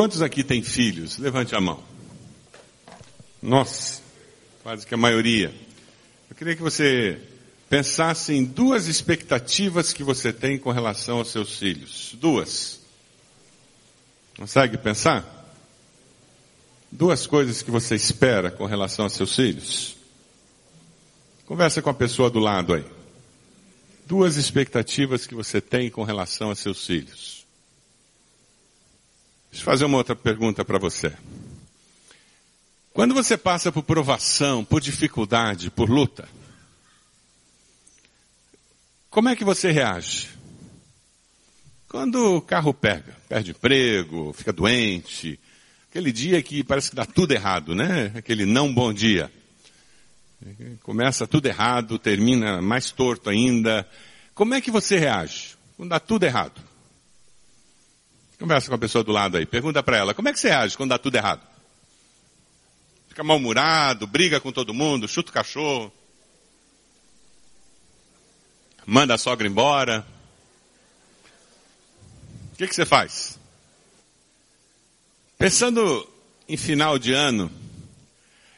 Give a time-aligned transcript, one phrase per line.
[0.00, 1.18] Quantos aqui têm filhos?
[1.18, 1.78] Levante a mão.
[3.42, 4.00] Nossa,
[4.62, 5.54] quase que a maioria.
[6.30, 7.20] Eu queria que você
[7.68, 12.16] pensasse em duas expectativas que você tem com relação aos seus filhos.
[12.18, 12.80] Duas.
[14.38, 15.54] Consegue pensar?
[16.90, 19.96] Duas coisas que você espera com relação aos seus filhos.
[21.44, 22.86] Conversa com a pessoa do lado aí.
[24.06, 27.39] Duas expectativas que você tem com relação a seus filhos.
[29.50, 31.12] Deixa eu fazer uma outra pergunta para você.
[32.92, 36.28] Quando você passa por provação, por dificuldade, por luta,
[39.08, 40.28] como é que você reage?
[41.88, 45.38] Quando o carro pega, perde emprego, fica doente,
[45.88, 48.12] aquele dia que parece que dá tudo errado, né?
[48.14, 49.32] Aquele não bom dia.
[50.82, 53.88] Começa tudo errado, termina mais torto ainda.
[54.34, 56.69] Como é que você reage quando dá tudo errado?
[58.40, 60.74] Conversa com a pessoa do lado aí, pergunta para ela, como é que você reage
[60.74, 61.42] quando dá tudo errado?
[63.10, 65.92] Fica mal-humorado, briga com todo mundo, chuta o cachorro,
[68.86, 70.06] manda a sogra embora.
[72.54, 73.38] O que, que você faz?
[75.36, 76.08] Pensando
[76.48, 77.52] em final de ano,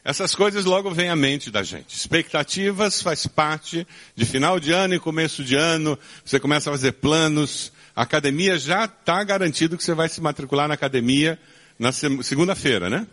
[0.05, 1.97] essas coisas logo vêm à mente da gente.
[1.97, 5.99] Expectativas faz parte de final de ano e começo de ano.
[6.25, 7.73] Você começa a fazer planos.
[7.95, 11.39] A academia já está garantido que você vai se matricular na academia
[11.79, 13.07] na segunda-feira, né?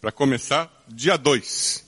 [0.00, 1.84] Para começar dia 2.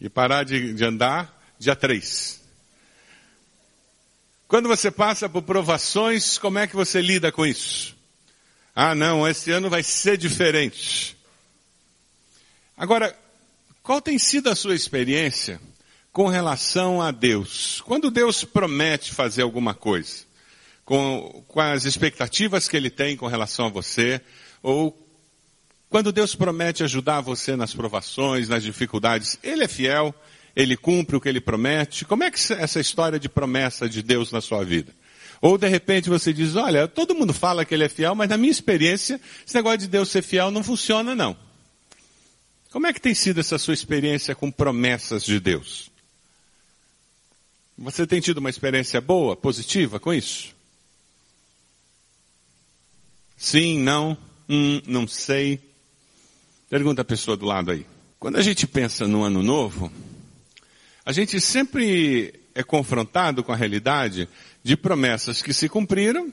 [0.00, 2.40] E parar de, de andar dia 3.
[4.48, 7.96] Quando você passa por provações, como é que você lida com isso?
[8.74, 11.16] Ah, não, esse ano vai ser diferente.
[12.76, 13.16] Agora,
[13.82, 15.60] qual tem sido a sua experiência
[16.16, 17.82] com relação a Deus?
[17.84, 20.24] Quando Deus promete fazer alguma coisa,
[20.82, 24.18] com, com as expectativas que Ele tem com relação a você,
[24.62, 24.98] ou
[25.90, 30.14] quando Deus promete ajudar você nas provações, nas dificuldades, Ele é fiel,
[30.56, 32.06] Ele cumpre o que Ele promete.
[32.06, 34.94] Como é que essa história de promessa de Deus na sua vida?
[35.42, 38.38] Ou de repente você diz, olha, todo mundo fala que Ele é fiel, mas na
[38.38, 41.36] minha experiência, esse negócio de Deus ser fiel não funciona não.
[42.70, 45.94] Como é que tem sido essa sua experiência com promessas de Deus?
[47.78, 50.54] Você tem tido uma experiência boa, positiva com isso?
[53.36, 54.16] Sim, não,
[54.48, 55.60] hum, não sei.
[56.70, 57.86] Pergunta a pessoa do lado aí.
[58.18, 59.92] Quando a gente pensa no ano novo,
[61.04, 64.26] a gente sempre é confrontado com a realidade
[64.64, 66.32] de promessas que se cumpriram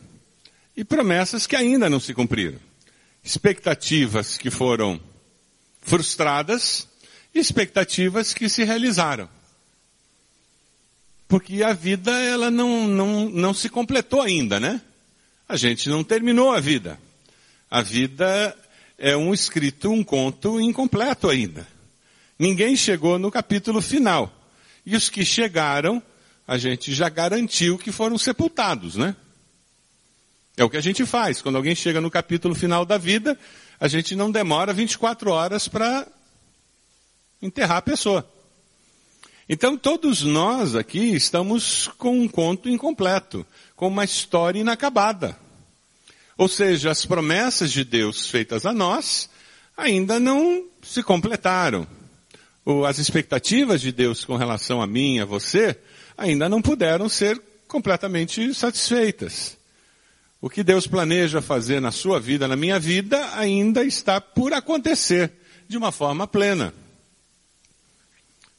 [0.78, 2.58] e promessas que ainda não se cumpriram.
[3.22, 5.00] Expectativas que foram
[5.82, 6.88] frustradas
[7.36, 9.28] e expectativas que se realizaram.
[11.34, 14.80] Porque a vida, ela não, não, não se completou ainda, né?
[15.50, 17.00] A gente não terminou a vida.
[17.72, 18.56] A vida
[19.00, 21.68] é um escrito, um conto incompleto ainda.
[22.38, 24.32] Ninguém chegou no capítulo final.
[24.86, 26.04] E os que chegaram,
[26.48, 29.16] a gente já garantiu que foram sepultados, né?
[30.56, 31.42] É o que a gente faz.
[31.42, 33.40] Quando alguém chega no capítulo final da vida,
[33.80, 36.08] a gente não demora 24 horas para
[37.42, 38.33] enterrar a pessoa.
[39.48, 43.46] Então todos nós aqui estamos com um conto incompleto,
[43.76, 45.38] com uma história inacabada.
[46.38, 49.30] Ou seja, as promessas de Deus feitas a nós
[49.76, 51.88] ainda não se completaram.
[52.88, 55.78] As expectativas de Deus com relação a mim, a você,
[56.18, 59.58] ainda não puderam ser completamente satisfeitas.
[60.40, 65.32] O que Deus planeja fazer na sua vida, na minha vida, ainda está por acontecer
[65.68, 66.74] de uma forma plena.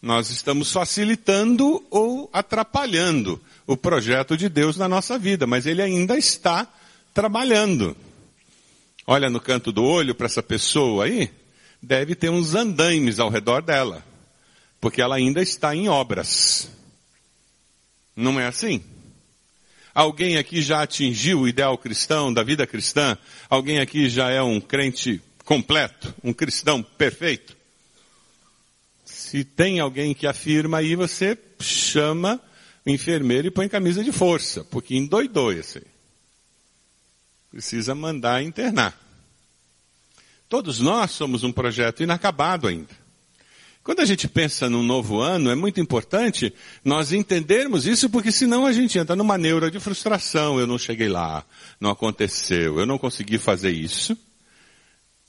[0.04, 6.18] Nós estamos facilitando ou atrapalhando o projeto de Deus na nossa vida, mas ele ainda
[6.18, 6.70] está
[7.14, 7.96] trabalhando.
[9.06, 11.30] Olha no canto do olho para essa pessoa aí,
[11.80, 14.04] deve ter uns andaimes ao redor dela,
[14.78, 16.68] porque ela ainda está em obras.
[18.14, 18.84] Não é assim?
[19.94, 23.16] Alguém aqui já atingiu o ideal cristão, da vida cristã?
[23.48, 27.63] Alguém aqui já é um crente completo, um cristão perfeito?
[29.34, 32.40] Se tem alguém que afirma aí, você chama
[32.86, 35.82] o enfermeiro e põe camisa de força, porque endoidou esse.
[37.50, 38.96] Precisa mandar internar.
[40.48, 42.90] Todos nós somos um projeto inacabado ainda.
[43.82, 46.54] Quando a gente pensa num novo ano, é muito importante
[46.84, 50.60] nós entendermos isso, porque senão a gente entra numa neura de frustração.
[50.60, 51.44] Eu não cheguei lá,
[51.80, 54.16] não aconteceu, eu não consegui fazer isso.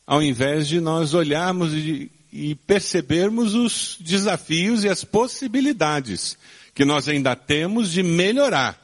[0.05, 6.38] Ao invés de nós olharmos e, e percebermos os desafios e as possibilidades
[6.74, 8.81] que nós ainda temos de melhorar.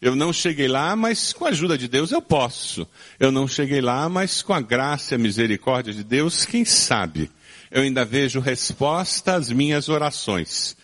[0.00, 2.86] Eu não cheguei lá, mas com a ajuda de Deus eu posso.
[3.18, 7.28] Eu não cheguei lá, mas com a graça e a misericórdia de Deus, quem sabe?
[7.70, 10.76] Eu ainda vejo resposta às minhas orações.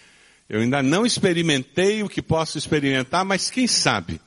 [0.49, 4.21] Eu ainda não experimentei o que posso experimentar, mas quem sabe?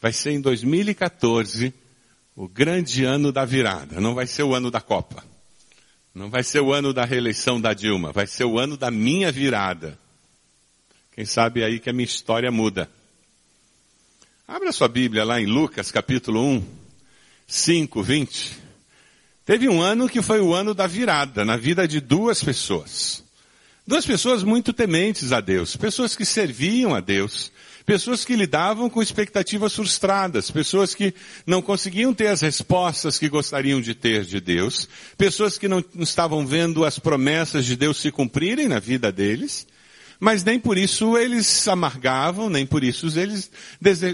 [0.00, 1.72] Vai ser em 2014
[2.34, 4.00] o grande ano da virada.
[4.00, 5.22] Não vai ser o ano da Copa.
[6.14, 8.12] Não vai ser o ano da reeleição da Dilma.
[8.12, 9.98] Vai ser o ano da minha virada.
[11.12, 12.88] Quem sabe aí que a minha história muda.
[14.46, 16.64] Abra sua Bíblia lá em Lucas capítulo 1,
[17.48, 18.52] 5, 20.
[19.44, 23.24] Teve um ano que foi o ano da virada na vida de duas pessoas.
[23.84, 27.50] Duas pessoas muito tementes a Deus, pessoas que serviam a Deus,
[27.86, 31.14] pessoas que lidavam com expectativas frustradas, pessoas que
[31.46, 34.88] não conseguiam ter as respostas que gostariam de ter de Deus,
[35.18, 39.66] pessoas que não estavam vendo as promessas de Deus se cumprirem na vida deles,
[40.18, 43.50] mas nem por isso eles amargavam, nem por isso eles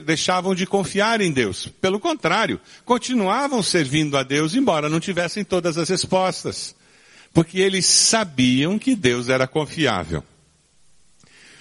[0.04, 1.68] deixavam de confiar em Deus.
[1.80, 6.74] Pelo contrário, continuavam servindo a Deus, embora não tivessem todas as respostas.
[7.32, 10.24] Porque eles sabiam que Deus era confiável.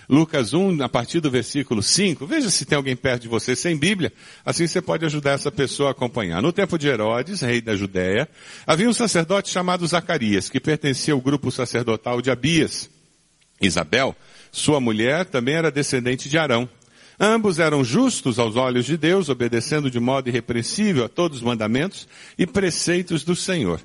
[0.09, 3.77] Lucas 1, a partir do versículo 5, veja se tem alguém perto de você sem
[3.77, 4.11] Bíblia,
[4.43, 6.41] assim você pode ajudar essa pessoa a acompanhar.
[6.41, 8.27] No tempo de Herodes, rei da Judéia,
[8.65, 12.89] havia um sacerdote chamado Zacarias, que pertencia ao grupo sacerdotal de Abias.
[13.61, 14.15] Isabel,
[14.51, 16.67] sua mulher, também era descendente de Arão.
[17.19, 22.07] Ambos eram justos aos olhos de Deus, obedecendo de modo irrepreensível a todos os mandamentos
[22.35, 23.79] e preceitos do Senhor.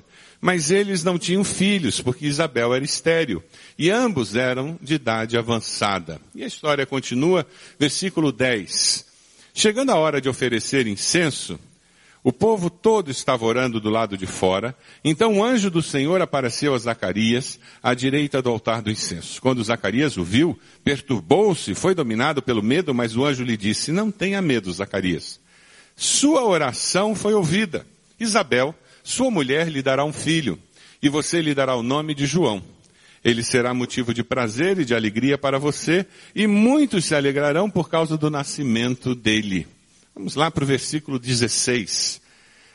[0.45, 3.43] Mas eles não tinham filhos, porque Isabel era estéril,
[3.79, 6.21] e ambos eram de idade avançada.
[6.35, 7.47] E a história continua,
[7.79, 9.07] versículo 10.
[9.55, 11.59] Chegando a hora de oferecer incenso,
[12.23, 14.75] o povo todo estava orando do lado de fora.
[15.03, 19.41] Então o anjo do Senhor apareceu a Zacarias, à direita do altar do incenso.
[19.41, 24.11] Quando Zacarias o viu, perturbou-se, foi dominado pelo medo, mas o anjo lhe disse, não
[24.11, 25.39] tenha medo, Zacarias.
[25.95, 27.83] Sua oração foi ouvida.
[28.19, 28.75] Isabel,
[29.05, 30.57] sua mulher, lhe dará um filho,
[30.99, 32.59] e você lhe dará o nome de João.
[33.23, 37.87] Ele será motivo de prazer e de alegria para você, e muitos se alegrarão por
[37.87, 39.67] causa do nascimento dele.
[40.15, 42.19] Vamos lá para o versículo 16.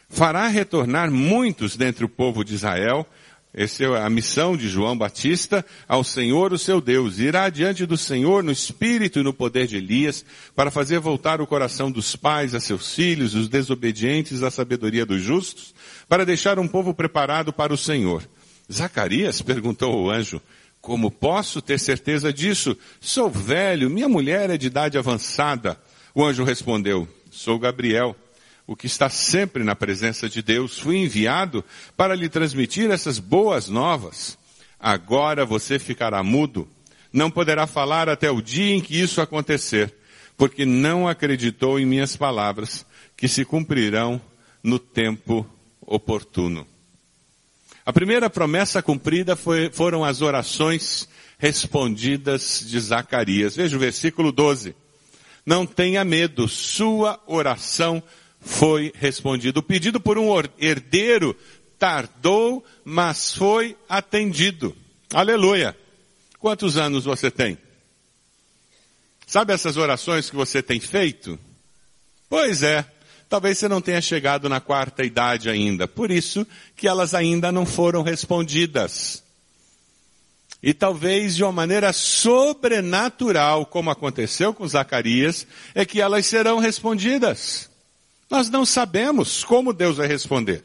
[0.09, 3.05] Fará retornar muitos dentre o povo de Israel,
[3.52, 7.19] essa é a missão de João Batista, ao Senhor o seu Deus.
[7.19, 10.25] Irá diante do Senhor no espírito e no poder de Elias,
[10.55, 15.20] para fazer voltar o coração dos pais a seus filhos, os desobedientes à sabedoria dos
[15.20, 15.75] justos,
[16.08, 18.23] para deixar um povo preparado para o Senhor.
[18.73, 20.41] Zacarias perguntou ao anjo,
[20.81, 22.76] como posso ter certeza disso?
[23.00, 25.76] Sou velho, minha mulher é de idade avançada.
[26.14, 28.14] O anjo respondeu, Sou Gabriel,
[28.70, 30.78] o que está sempre na presença de Deus.
[30.78, 31.64] Fui enviado
[31.96, 34.38] para lhe transmitir essas boas novas.
[34.78, 36.69] Agora você ficará mudo,
[37.12, 39.93] não poderá falar até o dia em que isso acontecer,
[40.37, 42.87] porque não acreditou em minhas palavras,
[43.17, 44.20] que se cumprirão
[44.62, 45.44] no tempo
[45.81, 46.64] oportuno.
[47.84, 51.08] A primeira promessa cumprida foi, foram as orações
[51.38, 53.56] respondidas de Zacarias.
[53.56, 54.76] Veja o versículo 12.
[55.44, 58.00] Não tenha medo, sua oração
[58.40, 59.58] foi respondida.
[59.58, 61.37] O pedido por um herdeiro
[61.78, 64.76] tardou, mas foi atendido.
[65.12, 65.76] Aleluia.
[66.38, 67.58] Quantos anos você tem?
[69.26, 71.38] Sabe essas orações que você tem feito?
[72.28, 72.84] Pois é,
[73.28, 77.65] talvez você não tenha chegado na quarta idade ainda, por isso que elas ainda não
[77.65, 79.22] foram respondidas.
[80.62, 87.69] E talvez de uma maneira sobrenatural, como aconteceu com Zacarias, é que elas serão respondidas.
[88.31, 90.65] Nós não sabemos como Deus vai responder.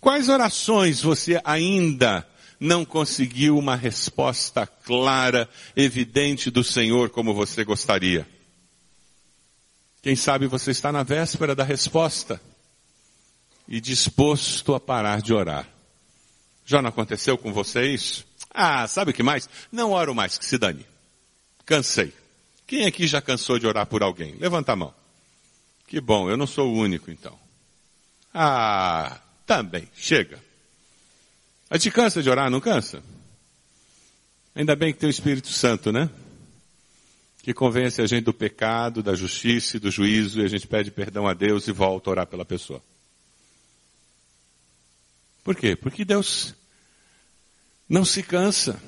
[0.00, 2.28] Quais orações você ainda
[2.60, 8.28] não conseguiu uma resposta clara, evidente do Senhor como você gostaria?
[10.02, 12.40] Quem sabe você está na véspera da resposta
[13.66, 15.68] e disposto a parar de orar.
[16.64, 18.26] Já não aconteceu com você isso?
[18.52, 19.48] Ah, sabe o que mais?
[19.72, 20.86] Não oro mais, que se dane.
[21.64, 22.12] Cansei.
[22.66, 24.36] Quem aqui já cansou de orar por alguém?
[24.36, 24.97] Levanta a mão.
[25.88, 27.36] Que bom, eu não sou o único então.
[28.32, 30.38] Ah, também, chega.
[31.70, 33.02] A te cansa de orar, não cansa?
[34.54, 36.10] Ainda bem que tem o Espírito Santo, né?
[37.42, 40.90] Que convence a gente do pecado, da justiça e do juízo, e a gente pede
[40.90, 42.82] perdão a Deus e volta a orar pela pessoa.
[45.42, 45.74] Por quê?
[45.74, 46.54] Porque Deus
[47.88, 48.78] não se cansa.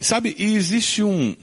[0.00, 1.36] Sabe, e existe um,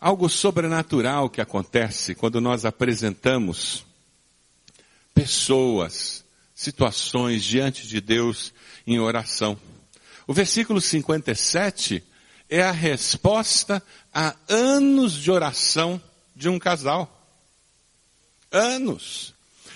[0.00, 3.84] algo sobrenatural que acontece quando nós apresentamos
[5.14, 8.52] pessoas, situações diante de Deus
[8.86, 9.58] em oração.
[10.26, 12.02] O versículo 57
[12.48, 16.00] é a resposta a anos de oração
[16.34, 17.18] de um casal.
[18.50, 19.31] Anos.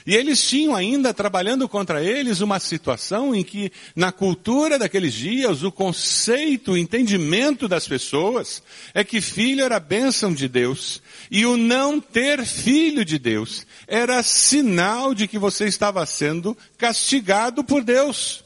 [0.06, 5.64] E eles tinham ainda trabalhando contra eles uma situação em que, na cultura daqueles dias,
[5.64, 8.62] o conceito, o entendimento das pessoas
[8.94, 14.22] é que filho era bênção de Deus e o não ter filho de Deus era
[14.22, 18.44] sinal de que você estava sendo castigado por Deus.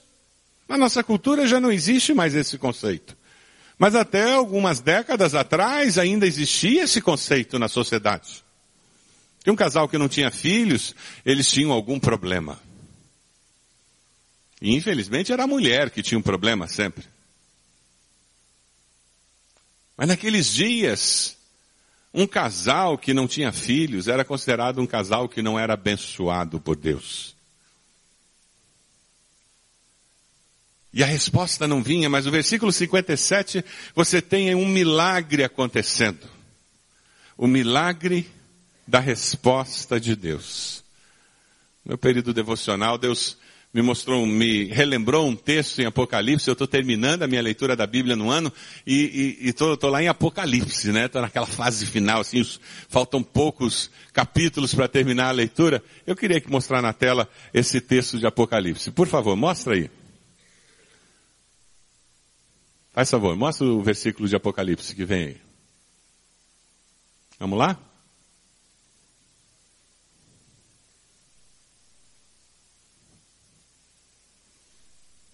[0.67, 3.15] Na nossa cultura já não existe mais esse conceito.
[3.79, 8.45] Mas até algumas décadas atrás ainda existia esse conceito na sociedade.
[9.43, 10.95] Tinha um casal que não tinha filhos,
[11.25, 12.61] eles tinham algum problema.
[14.61, 17.05] E infelizmente era a mulher que tinha um problema sempre.
[19.97, 21.37] Mas naqueles dias,
[22.13, 26.77] um casal que não tinha filhos era considerado um casal que não era abençoado por
[26.77, 27.35] Deus.
[30.93, 36.29] E a resposta não vinha, mas no versículo 57 você tem um milagre acontecendo.
[37.37, 38.29] O milagre
[38.91, 40.83] da resposta de Deus.
[41.85, 43.39] No período devocional, Deus
[43.73, 46.49] me mostrou, me relembrou um texto em Apocalipse.
[46.49, 48.53] Eu estou terminando a minha leitura da Bíblia no ano
[48.85, 51.07] e estou lá em Apocalipse, né?
[51.07, 55.83] Estou naquela fase final, assim, os, faltam poucos capítulos para terminar a leitura.
[56.05, 58.91] Eu queria mostrar na tela esse texto de Apocalipse.
[58.91, 59.89] Por favor, mostra aí.
[62.93, 65.37] Faz favor, mostra o versículo de Apocalipse que vem aí.
[67.39, 67.90] Vamos lá?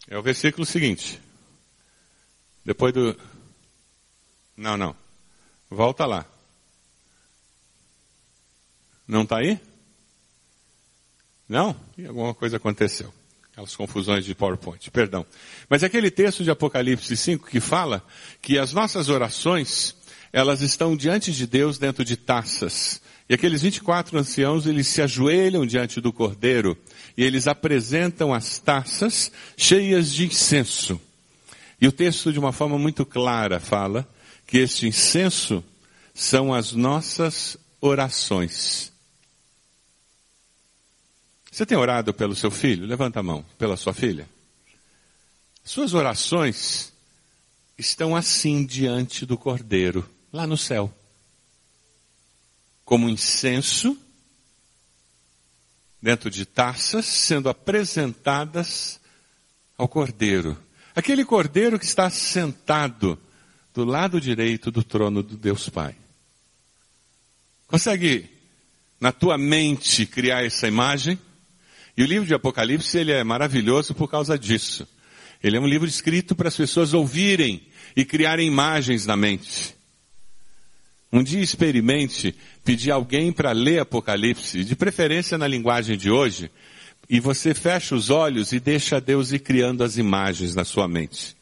[0.08, 1.20] É o versículo seguinte.
[2.64, 3.18] Depois do.
[4.56, 4.96] Não, não.
[5.68, 6.24] Volta lá.
[9.06, 9.60] Não está aí?
[11.48, 11.76] Não?
[11.96, 13.12] E alguma coisa aconteceu.
[13.52, 15.24] Aquelas confusões de PowerPoint, perdão.
[15.68, 18.04] Mas aquele texto de Apocalipse 5 que fala
[18.42, 19.96] que as nossas orações,
[20.32, 23.00] elas estão diante de Deus dentro de taças.
[23.28, 26.78] E aqueles 24 anciãos, eles se ajoelham diante do Cordeiro
[27.16, 31.00] e eles apresentam as taças cheias de incenso.
[31.80, 34.08] E o texto, de uma forma muito clara, fala
[34.46, 35.62] que este incenso
[36.14, 38.92] são as nossas orações.
[41.50, 42.86] Você tem orado pelo seu filho?
[42.86, 43.44] Levanta a mão.
[43.58, 44.28] Pela sua filha?
[45.64, 46.92] Suas orações
[47.76, 50.95] estão assim diante do Cordeiro, lá no céu.
[52.86, 53.98] Como incenso
[56.00, 58.98] dentro de taças, sendo apresentadas
[59.76, 60.56] ao cordeiro.
[60.94, 63.18] Aquele cordeiro que está sentado
[63.74, 65.94] do lado direito do trono do Deus Pai.
[67.66, 68.30] Consegue,
[69.00, 71.18] na tua mente, criar essa imagem?
[71.96, 74.86] E o livro de Apocalipse, ele é maravilhoso por causa disso.
[75.42, 79.74] Ele é um livro escrito para as pessoas ouvirem e criarem imagens na mente.
[81.12, 82.34] Um dia experimente
[82.64, 86.50] pedir alguém para ler Apocalipse, de preferência na linguagem de hoje,
[87.08, 91.36] e você fecha os olhos e deixa Deus ir criando as imagens na sua mente.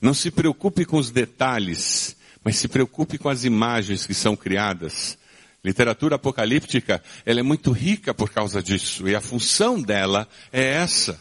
[0.00, 5.16] Não se preocupe com os detalhes, mas se preocupe com as imagens que são criadas.
[5.62, 11.20] Literatura apocalíptica, ela é muito rica por causa disso, e a função dela é essa.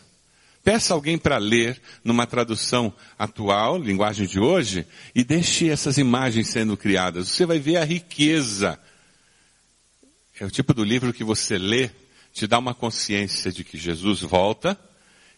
[0.63, 4.85] Peça alguém para ler numa tradução atual, linguagem de hoje,
[5.15, 7.29] e deixe essas imagens sendo criadas.
[7.29, 8.79] Você vai ver a riqueza.
[10.39, 11.89] É o tipo do livro que você lê,
[12.33, 14.79] te dá uma consciência de que Jesus volta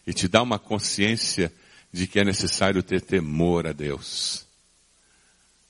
[0.06, 1.52] e te dá uma consciência
[1.92, 4.46] de que é necessário ter temor a Deus.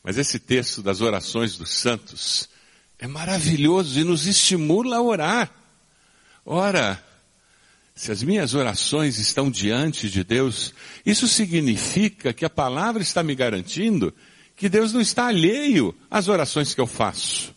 [0.02, 2.49] Mas esse texto das orações dos santos
[2.99, 5.52] é maravilhoso e nos estimula a orar.
[6.44, 7.02] Ora,
[7.94, 10.72] se as minhas orações estão diante de Deus,
[11.04, 14.14] isso significa que a palavra está me garantindo
[14.56, 17.54] que Deus não está alheio às orações que eu faço.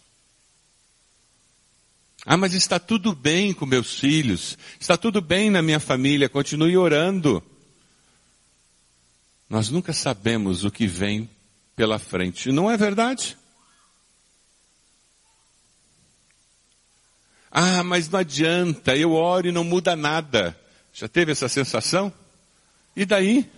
[2.26, 6.76] Ah, mas está tudo bem com meus filhos, está tudo bem na minha família, continue
[6.76, 7.42] orando.
[9.48, 11.30] Nós nunca sabemos o que vem
[11.76, 13.38] pela frente, não é verdade?
[17.58, 20.60] Ah, mas não adianta, eu oro e não muda nada.
[20.92, 22.12] Já teve essa sensação?
[22.94, 23.50] E daí?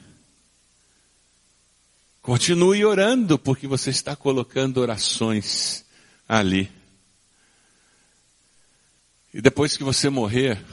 [2.22, 5.84] Continue orando, porque você está colocando orações
[6.30, 6.72] ali.
[9.34, 10.63] E depois que você morrer,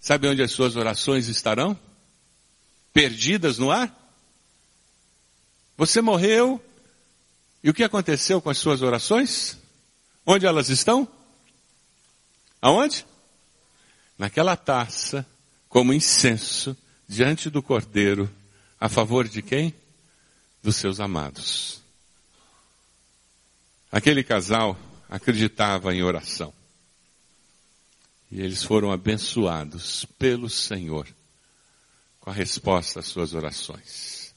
[0.00, 1.78] sabe onde as suas orações estarão?
[2.92, 3.96] Perdidas no ar?
[5.76, 6.60] Você morreu,
[7.62, 9.56] e o que aconteceu com as suas orações?
[10.26, 11.08] Onde elas estão?
[12.60, 13.06] Aonde?
[14.18, 15.26] Naquela taça,
[15.68, 18.30] como incenso, diante do cordeiro,
[18.80, 19.74] a favor de quem?
[20.62, 21.80] Dos seus amados.
[23.90, 24.76] Aquele casal
[25.08, 26.52] acreditava em oração.
[28.30, 31.08] E eles foram abençoados pelo Senhor
[32.20, 34.34] com a resposta às suas orações.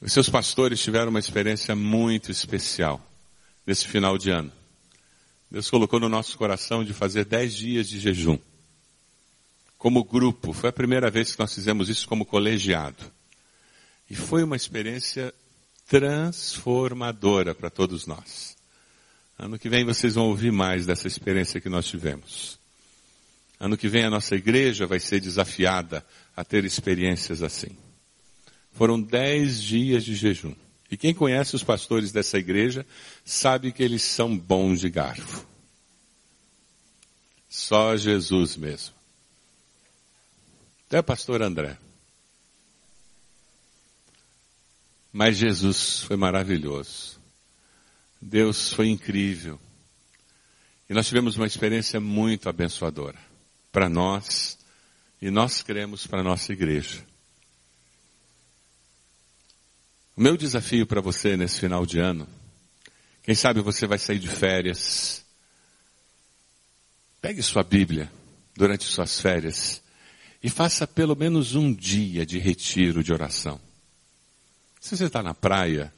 [0.00, 3.04] Os seus pastores tiveram uma experiência muito especial
[3.66, 4.59] nesse final de ano.
[5.50, 8.38] Deus colocou no nosso coração de fazer dez dias de jejum.
[9.76, 13.02] Como grupo, foi a primeira vez que nós fizemos isso como colegiado.
[14.08, 15.34] E foi uma experiência
[15.88, 18.56] transformadora para todos nós.
[19.38, 22.58] Ano que vem vocês vão ouvir mais dessa experiência que nós tivemos.
[23.58, 26.04] Ano que vem a nossa igreja vai ser desafiada
[26.36, 27.76] a ter experiências assim.
[28.72, 30.54] Foram dez dias de jejum.
[30.90, 32.84] E quem conhece os pastores dessa igreja
[33.24, 35.46] sabe que eles são bons de garfo.
[37.48, 38.94] Só Jesus mesmo.
[40.88, 41.78] Até pastor André.
[45.12, 47.20] Mas Jesus foi maravilhoso.
[48.20, 49.58] Deus foi incrível.
[50.88, 53.18] E nós tivemos uma experiência muito abençoadora
[53.70, 54.58] para nós
[55.22, 57.04] e nós cremos para a nossa igreja.
[60.09, 62.28] O meu desafio para você nesse final de ano,
[63.22, 65.24] quem sabe você vai sair de férias.
[67.22, 68.12] Pegue sua Bíblia
[68.54, 69.82] durante suas férias
[70.42, 73.58] e faça pelo menos um dia de retiro de oração.
[74.78, 75.90] Se você está na praia,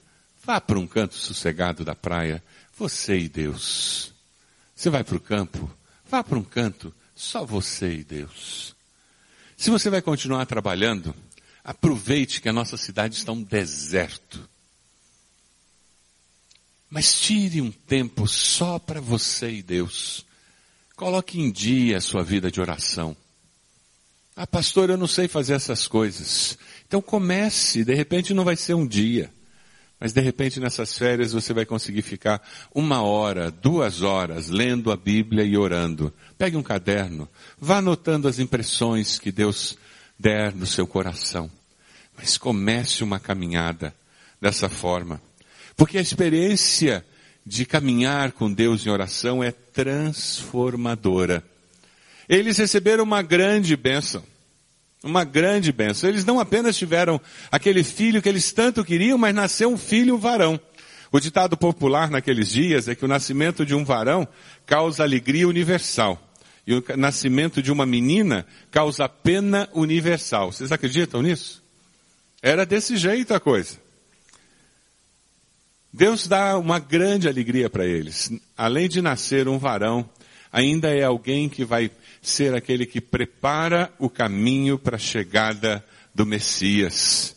[0.44, 2.40] vá para um canto sossegado da praia,
[2.78, 4.14] você e Deus.
[4.72, 5.68] Você vai para o campo,
[6.08, 8.76] vá para um canto, só você e Deus.
[9.56, 11.12] Se você vai continuar trabalhando,
[11.64, 14.48] Aproveite que a nossa cidade está um deserto.
[16.90, 20.26] Mas tire um tempo só para você e Deus.
[20.96, 23.16] Coloque em dia a sua vida de oração.
[24.34, 26.58] Ah, pastor, eu não sei fazer essas coisas.
[26.86, 29.32] Então comece, de repente não vai ser um dia.
[30.00, 32.42] Mas de repente nessas férias você vai conseguir ficar
[32.74, 36.12] uma hora, duas horas lendo a Bíblia e orando.
[36.36, 37.28] Pegue um caderno,
[37.58, 39.78] vá anotando as impressões que Deus
[40.22, 41.50] der no seu coração.
[42.16, 43.92] Mas comece uma caminhada
[44.40, 45.20] dessa forma.
[45.76, 47.04] Porque a experiência
[47.44, 51.42] de caminhar com Deus em oração é transformadora.
[52.28, 54.22] Eles receberam uma grande bênção.
[55.02, 56.08] Uma grande bênção.
[56.08, 60.60] Eles não apenas tiveram aquele filho que eles tanto queriam, mas nasceu um filho varão.
[61.10, 64.26] O ditado popular naqueles dias é que o nascimento de um varão
[64.64, 66.31] causa alegria universal.
[66.66, 70.52] E o nascimento de uma menina causa pena universal.
[70.52, 71.62] Vocês acreditam nisso?
[72.40, 73.80] Era desse jeito a coisa.
[75.92, 78.32] Deus dá uma grande alegria para eles.
[78.56, 80.08] Além de nascer um varão,
[80.50, 81.90] ainda é alguém que vai
[82.22, 87.36] ser aquele que prepara o caminho para a chegada do Messias.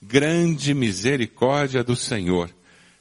[0.00, 2.50] Grande misericórdia do Senhor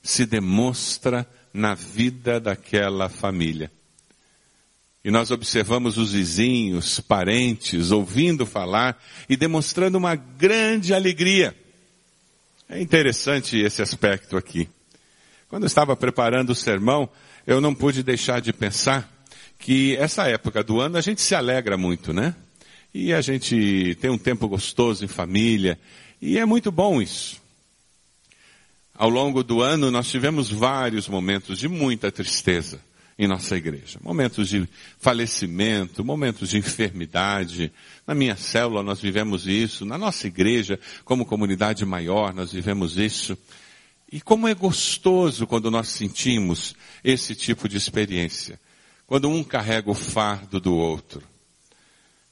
[0.02, 3.72] se demonstra na vida daquela família.
[5.04, 11.56] E nós observamos os vizinhos, parentes, ouvindo falar e demonstrando uma grande alegria.
[12.68, 14.68] É interessante esse aspecto aqui.
[15.48, 17.10] Quando eu estava preparando o sermão,
[17.48, 19.10] eu não pude deixar de pensar
[19.58, 22.36] que essa época do ano a gente se alegra muito, né?
[22.94, 25.80] E a gente tem um tempo gostoso em família,
[26.22, 27.42] e é muito bom isso.
[28.94, 32.82] Ao longo do ano nós tivemos vários momentos de muita tristeza
[33.20, 34.00] em nossa igreja.
[34.02, 34.66] Momentos de
[34.98, 37.70] falecimento, momentos de enfermidade.
[38.08, 43.38] Na minha célula nós vivemos isso, na nossa igreja, como comunidade maior, nós vivemos isso.
[44.10, 48.58] E como é gostoso quando nós sentimos esse tipo de experiência.
[49.06, 51.22] Quando um carrega o fardo do outro.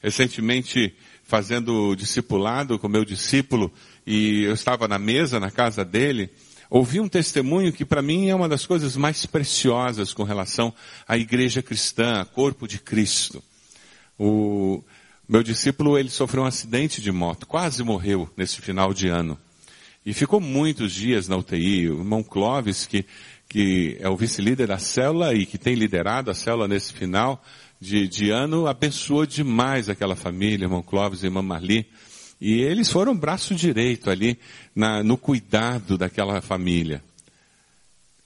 [0.02, 3.74] Recentemente, fazendo discipulado com meu discípulo,
[4.06, 6.30] e eu estava na mesa na casa dele,
[6.70, 10.74] ouvi um testemunho que para mim é uma das coisas mais preciosas com relação
[11.08, 13.44] à igreja cristã, a corpo de Cristo.
[14.18, 14.84] O
[15.28, 19.38] meu discípulo, ele sofreu um acidente de moto, quase morreu nesse final de ano.
[20.06, 21.90] E ficou muitos dias na UTI.
[21.90, 23.06] O irmão Clóvis, que,
[23.50, 27.44] que é o vice-líder da célula e que tem liderado a célula nesse final
[27.78, 31.86] de, de ano, abençoou demais aquela família, irmão Clóvis e irmã Marli.
[32.40, 34.38] E eles foram braço direito ali
[34.76, 37.04] na, no cuidado daquela família.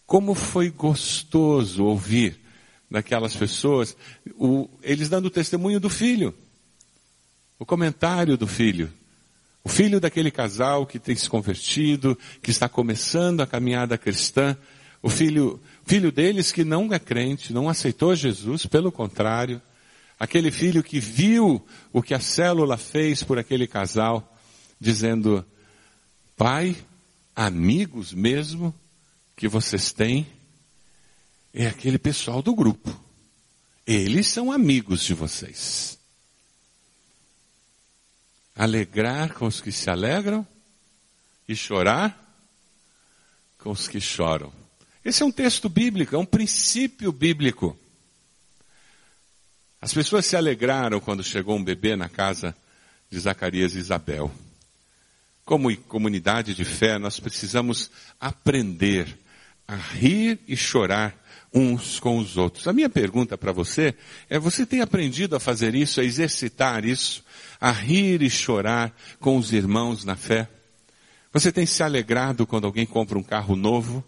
[0.05, 2.37] Como foi gostoso ouvir
[2.89, 3.95] daquelas pessoas,
[4.37, 6.35] o, eles dando o testemunho do filho,
[7.57, 8.91] o comentário do filho.
[9.63, 14.57] O filho daquele casal que tem se convertido, que está começando a caminhada cristã,
[15.01, 19.61] o filho, filho deles que não é crente, não aceitou Jesus, pelo contrário,
[20.21, 24.37] Aquele filho que viu o que a célula fez por aquele casal,
[24.79, 25.43] dizendo,
[26.37, 26.77] pai,
[27.35, 28.71] amigos mesmo
[29.35, 30.27] que vocês têm,
[31.51, 32.95] é aquele pessoal do grupo.
[33.83, 35.97] eles são amigos de vocês.
[38.55, 40.45] Alegrar com os que se alegram
[41.47, 42.15] e chorar
[43.57, 44.53] com os que choram.
[45.03, 47.75] Esse é um texto bíblico, é um princípio bíblico.
[49.81, 52.55] As pessoas se alegraram quando chegou um bebê na casa
[53.09, 54.31] de Zacarias e Isabel.
[55.43, 57.89] Como comunidade de fé, nós precisamos
[58.19, 59.17] aprender
[59.67, 61.19] a rir e chorar
[61.51, 62.67] uns com os outros.
[62.67, 63.95] A minha pergunta para você
[64.29, 67.25] é: você tem aprendido a fazer isso, a exercitar isso,
[67.59, 70.47] a rir e chorar com os irmãos na fé?
[71.33, 74.03] Você tem se alegrado quando alguém compra um carro novo?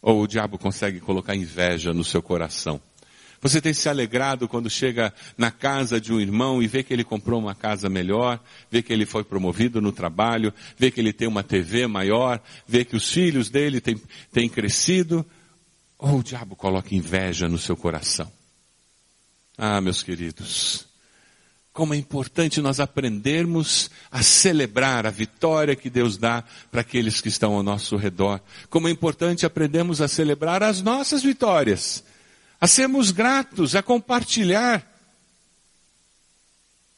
[0.00, 2.80] Ou o diabo consegue colocar inveja no seu coração?
[3.40, 7.02] Você tem se alegrado quando chega na casa de um irmão e vê que ele
[7.02, 8.38] comprou uma casa melhor,
[8.70, 12.84] vê que ele foi promovido no trabalho, vê que ele tem uma TV maior, vê
[12.84, 14.00] que os filhos dele têm,
[14.30, 15.24] têm crescido?
[15.98, 18.30] Ou o diabo coloca inveja no seu coração?
[19.56, 20.86] Ah, meus queridos,
[21.72, 27.28] como é importante nós aprendermos a celebrar a vitória que Deus dá para aqueles que
[27.28, 28.40] estão ao nosso redor.
[28.68, 32.04] Como é importante aprendermos a celebrar as nossas vitórias,
[32.60, 34.86] a sermos gratos, a compartilhar.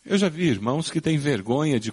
[0.05, 1.93] Eu já vi irmãos que têm vergonha de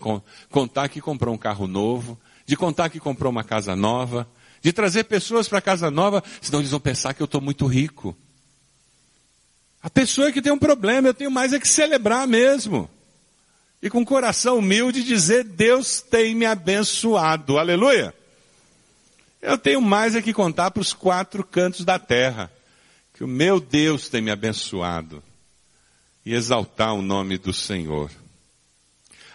[0.49, 4.27] contar que comprou um carro novo, de contar que comprou uma casa nova,
[4.61, 7.67] de trazer pessoas para a casa nova, senão eles vão pensar que eu estou muito
[7.67, 8.17] rico.
[9.81, 12.89] A pessoa que tem um problema, eu tenho mais é que celebrar mesmo.
[13.81, 17.57] E com coração humilde dizer, Deus tem me abençoado.
[17.57, 18.13] Aleluia.
[19.41, 22.51] Eu tenho mais é que contar para os quatro cantos da terra.
[23.19, 25.21] Que o meu Deus tem me abençoado.
[26.25, 28.09] E exaltar o nome do Senhor.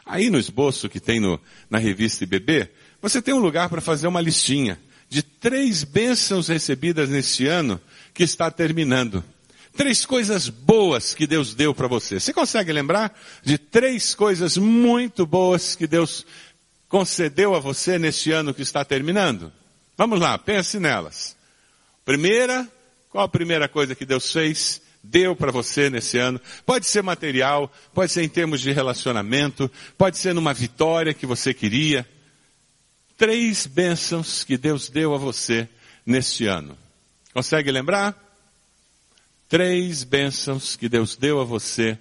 [0.07, 2.71] Aí no esboço que tem no, na revista IBB,
[3.03, 7.79] você tem um lugar para fazer uma listinha de três bênçãos recebidas neste ano
[8.15, 9.23] que está terminando.
[9.77, 12.19] Três coisas boas que Deus deu para você.
[12.19, 16.25] Você consegue lembrar de três coisas muito boas que Deus
[16.89, 19.53] concedeu a você neste ano que está terminando?
[19.95, 21.37] Vamos lá, pense nelas.
[22.03, 22.67] Primeira,
[23.15, 24.83] qual a primeira coisa que Deus fez?
[25.01, 26.41] Deu para você nesse ano.
[26.67, 31.55] Pode ser material, pode ser em termos de relacionamento, pode ser numa vitória que você
[31.55, 32.05] queria.
[33.17, 35.69] Três bênçãos que Deus deu a você
[36.05, 36.77] neste ano.
[37.33, 38.21] Consegue lembrar?
[39.49, 41.97] três bênçãos que Deus deu a você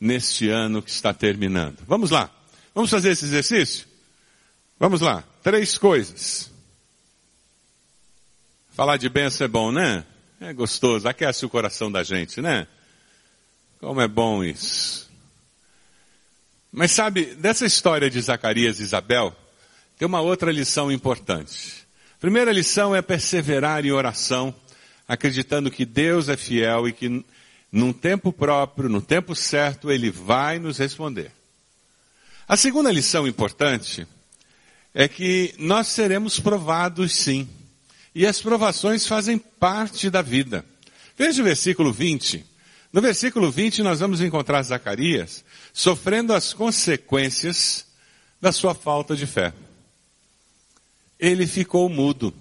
[0.00, 1.78] neste ano que está terminando.
[1.86, 2.28] Vamos lá.
[2.74, 3.86] Vamos fazer esse exercício?
[4.80, 5.22] Vamos lá.
[5.44, 6.50] Três coisas.
[8.72, 10.04] Falar de bênção é bom, né?
[10.40, 12.66] É gostoso, aquece o coração da gente, né?
[13.80, 15.10] Como é bom isso.
[16.72, 19.34] Mas sabe, dessa história de Zacarias e Isabel,
[19.98, 21.86] tem uma outra lição importante.
[22.20, 24.54] primeira lição é perseverar em oração
[25.08, 27.24] acreditando que Deus é fiel e que
[27.70, 31.30] num tempo próprio, no tempo certo, Ele vai nos responder.
[32.48, 34.06] A segunda lição importante
[34.94, 37.48] é que nós seremos provados sim.
[38.16, 40.64] E as provações fazem parte da vida.
[41.18, 42.46] Veja o versículo 20.
[42.90, 47.84] No versículo 20 nós vamos encontrar Zacarias sofrendo as consequências
[48.40, 49.52] da sua falta de fé.
[51.20, 52.32] Ele ficou mudo.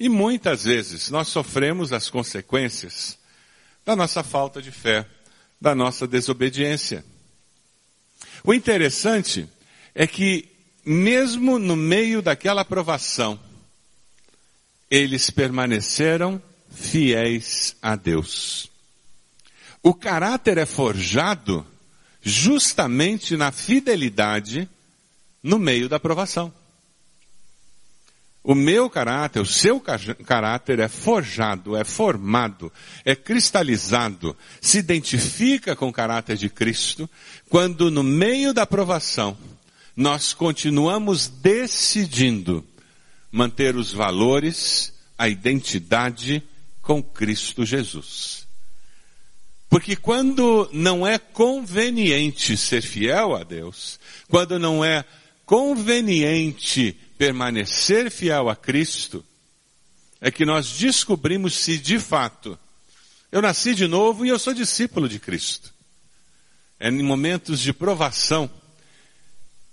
[0.00, 3.16] E muitas vezes nós sofremos as consequências
[3.86, 5.06] da nossa falta de fé,
[5.60, 7.04] da nossa desobediência.
[8.42, 9.48] O interessante
[9.94, 10.48] é que,
[10.84, 13.38] mesmo no meio daquela provação,
[14.90, 18.70] eles permaneceram fiéis a Deus.
[19.82, 21.66] O caráter é forjado
[22.22, 24.68] justamente na fidelidade
[25.42, 26.52] no meio da provação.
[28.42, 29.82] O meu caráter, o seu
[30.24, 32.72] caráter é forjado, é formado,
[33.04, 37.10] é cristalizado, se identifica com o caráter de Cristo,
[37.50, 39.36] quando no meio da provação
[39.94, 42.64] nós continuamos decidindo
[43.30, 46.42] manter os valores, a identidade
[46.80, 48.46] com Cristo Jesus.
[49.68, 55.04] Porque quando não é conveniente ser fiel a Deus, quando não é
[55.44, 59.24] conveniente permanecer fiel a Cristo,
[60.20, 62.58] é que nós descobrimos se de fato
[63.30, 65.72] eu nasci de novo e eu sou discípulo de Cristo.
[66.80, 68.50] É em momentos de provação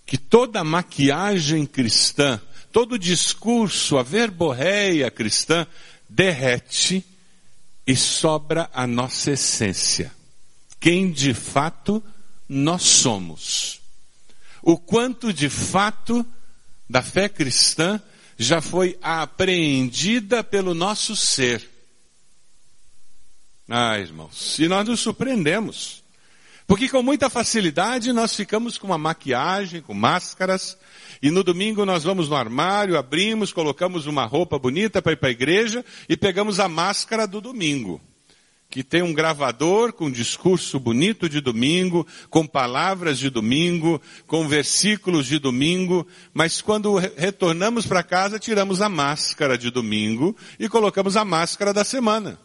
[0.06, 2.40] que toda maquiagem cristã,
[2.76, 5.66] todo o discurso, a verborreia cristã
[6.10, 7.06] derrete
[7.88, 10.12] e sobra a nossa essência.
[10.78, 12.04] Quem de fato
[12.50, 13.80] nós somos.
[14.62, 16.26] O quanto de fato
[16.90, 18.02] da fé cristã
[18.38, 21.66] já foi apreendida pelo nosso ser.
[23.70, 26.04] Ah, irmãos, e nós nos surpreendemos.
[26.68, 30.78] Porque com muita facilidade nós ficamos com uma maquiagem, com máscaras,
[31.22, 35.30] e no domingo nós vamos no armário, abrimos, colocamos uma roupa bonita para ir para
[35.30, 38.02] a igreja e pegamos a máscara do domingo.
[38.68, 45.28] Que tem um gravador com discurso bonito de domingo, com palavras de domingo, com versículos
[45.28, 51.24] de domingo, mas quando retornamos para casa tiramos a máscara de domingo e colocamos a
[51.24, 52.40] máscara da semana.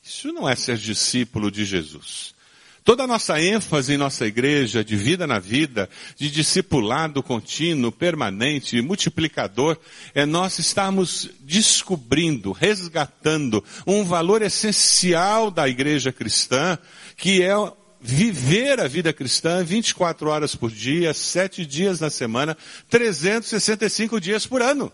[0.00, 2.38] Isso não é ser discípulo de Jesus.
[2.82, 8.80] Toda a nossa ênfase em nossa igreja, de vida na vida, de discipulado contínuo, permanente,
[8.80, 9.76] multiplicador,
[10.14, 16.78] é nós estarmos descobrindo, resgatando um valor essencial da igreja cristã,
[17.16, 17.54] que é
[18.00, 22.56] viver a vida cristã 24 horas por dia, 7 dias na semana,
[22.88, 24.90] 365 dias por ano.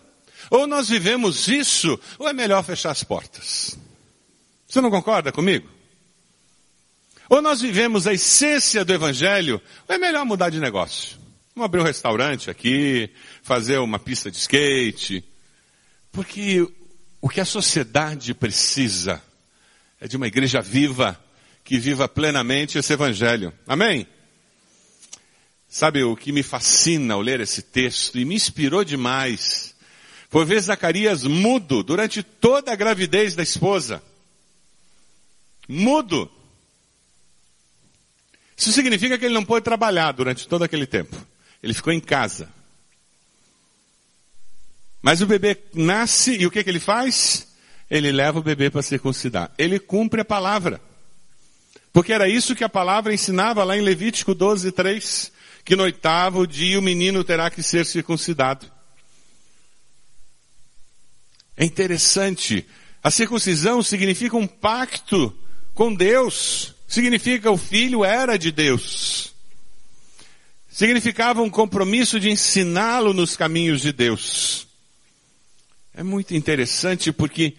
[0.51, 3.77] Ou nós vivemos isso, ou é melhor fechar as portas.
[4.67, 5.76] Você não concorda comigo?
[7.29, 11.17] Ou nós vivemos a essência do Evangelho, ou é melhor mudar de negócio.
[11.55, 13.09] Vamos abrir um restaurante aqui,
[13.41, 15.23] fazer uma pista de skate.
[16.11, 16.67] Porque
[17.19, 19.21] o que a sociedade precisa
[19.99, 21.19] é de uma igreja viva,
[21.63, 23.53] que viva plenamente esse Evangelho.
[23.67, 24.07] Amém?
[25.67, 29.75] Sabe o que me fascina ao ler esse texto e me inspirou demais
[30.29, 34.03] foi ver Zacarias mudo durante toda a gravidez da esposa.
[35.67, 36.29] Mudo.
[38.57, 41.15] Isso significa que ele não pôde trabalhar durante todo aquele tempo.
[41.61, 42.49] Ele ficou em casa.
[45.01, 47.47] Mas o bebê nasce e o que, que ele faz?
[47.89, 49.51] Ele leva o bebê para circuncidar.
[49.57, 50.81] Ele cumpre a palavra.
[51.93, 55.31] Porque era isso que a palavra ensinava lá em Levítico 12, 3,
[55.63, 58.69] que no oitavo dia o menino terá que ser circuncidado.
[61.55, 62.67] É interessante.
[63.03, 65.35] A circuncisão significa um pacto
[65.73, 66.75] com Deus.
[66.87, 69.33] Significa o filho era de Deus.
[70.69, 74.67] Significava um compromisso de ensiná-lo nos caminhos de Deus.
[75.93, 77.55] É muito interessante porque,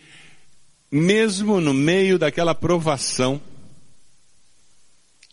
[0.90, 3.40] mesmo no meio daquela provação,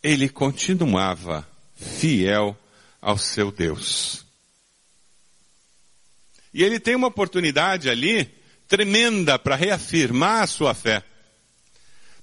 [0.02, 2.58] ele continuava fiel
[3.02, 4.26] ao seu Deus.
[6.54, 8.28] E ele tem uma oportunidade ali
[8.68, 11.04] tremenda para reafirmar a sua fé.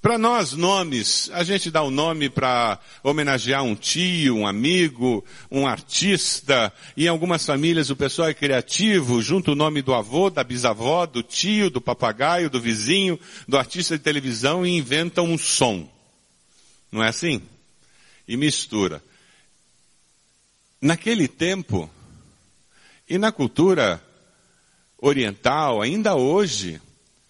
[0.03, 5.25] Para nós, nomes, a gente dá o um nome para homenagear um tio, um amigo,
[5.49, 6.73] um artista.
[6.97, 11.23] Em algumas famílias o pessoal é criativo, junta o nome do avô, da bisavó, do
[11.23, 15.89] tio, do papagaio, do vizinho, do artista de televisão e inventa um som.
[16.91, 17.41] Não é assim?
[18.27, 19.01] E mistura.
[20.81, 21.89] Naquele tempo,
[23.09, 24.03] e na cultura
[24.99, 26.81] oriental, ainda hoje,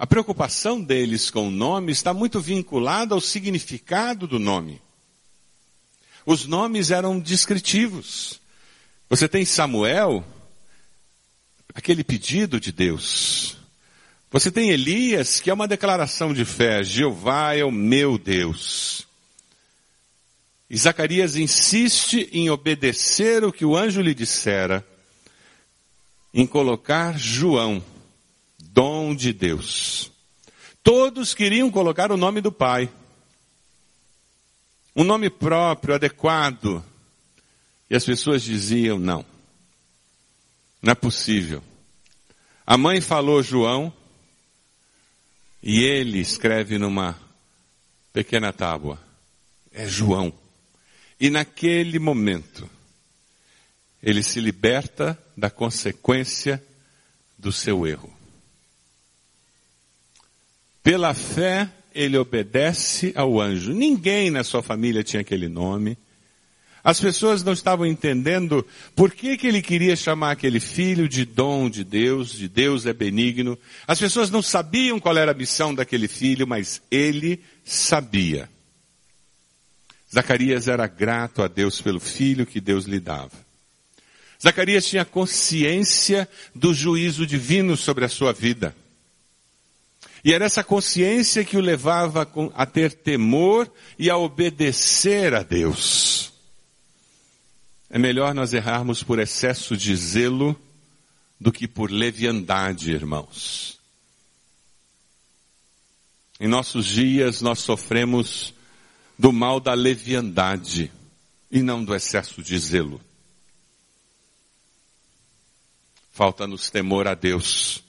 [0.02, 4.82] a preocupação deles com o nome está muito vinculada ao significado do nome.
[6.26, 8.40] Os nomes eram descritivos.
[9.08, 10.24] Você tem Samuel,
[11.72, 13.56] aquele pedido de Deus.
[14.28, 16.82] Você tem Elias, que é uma declaração de fé.
[16.82, 19.06] Jeová é o meu Deus.
[20.68, 24.84] E Zacarias insiste em obedecer o que o anjo lhe dissera,
[26.34, 27.80] em colocar João
[28.72, 30.10] dom de Deus.
[30.82, 32.90] Todos queriam colocar o nome do pai.
[34.96, 36.82] Um nome próprio, adequado.
[37.88, 39.24] E as pessoas diziam, não.
[40.82, 41.62] Não é possível.
[42.66, 43.92] A mãe falou João,
[45.62, 47.18] e ele escreve numa
[48.12, 48.98] pequena tábua.
[49.70, 50.32] É João.
[51.20, 52.68] E naquele momento,
[54.02, 56.62] ele se liberta da consequência
[57.38, 58.21] do seu erro.
[60.82, 63.72] Pela fé, ele obedece ao anjo.
[63.72, 65.96] Ninguém na sua família tinha aquele nome.
[66.84, 68.66] As pessoas não estavam entendendo
[68.96, 72.92] por que, que ele queria chamar aquele filho de dom de Deus, de Deus é
[72.92, 73.56] benigno.
[73.86, 78.48] As pessoas não sabiam qual era a missão daquele filho, mas ele sabia.
[80.12, 83.30] Zacarias era grato a Deus pelo filho que Deus lhe dava.
[84.42, 88.74] Zacarias tinha consciência do juízo divino sobre a sua vida.
[90.24, 96.32] E era essa consciência que o levava a ter temor e a obedecer a Deus.
[97.90, 100.58] É melhor nós errarmos por excesso de zelo
[101.40, 103.78] do que por leviandade, irmãos.
[106.38, 108.54] Em nossos dias nós sofremos
[109.18, 110.90] do mal da leviandade
[111.50, 113.00] e não do excesso de zelo.
[116.12, 117.81] Falta-nos temor a Deus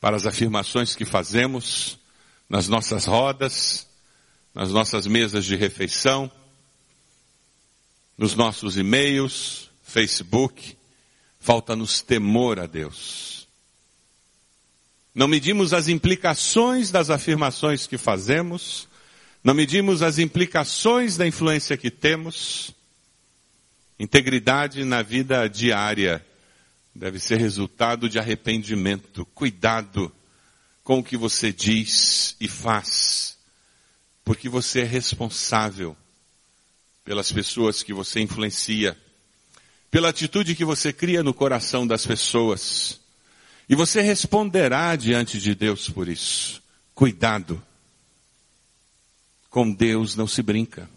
[0.00, 1.98] para as afirmações que fazemos,
[2.48, 3.86] nas nossas rodas,
[4.54, 6.30] nas nossas mesas de refeição,
[8.16, 10.76] nos nossos e-mails, Facebook.
[11.40, 13.46] Falta-nos temor a Deus.
[15.14, 18.88] Não medimos as implicações das afirmações que fazemos,
[19.42, 22.72] não medimos as implicações da influência que temos.
[23.98, 26.24] Integridade na vida diária
[26.94, 29.24] deve ser resultado de arrependimento.
[29.26, 30.12] Cuidado
[30.82, 33.36] com o que você diz e faz,
[34.24, 35.96] porque você é responsável
[37.04, 38.96] pelas pessoas que você influencia,
[39.90, 43.00] pela atitude que você cria no coração das pessoas.
[43.68, 46.62] E você responderá diante de Deus por isso.
[46.94, 47.62] Cuidado.
[49.50, 50.88] Com Deus não se brinca.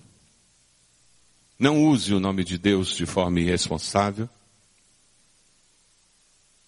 [1.60, 4.30] Não use o nome de Deus de forma irresponsável.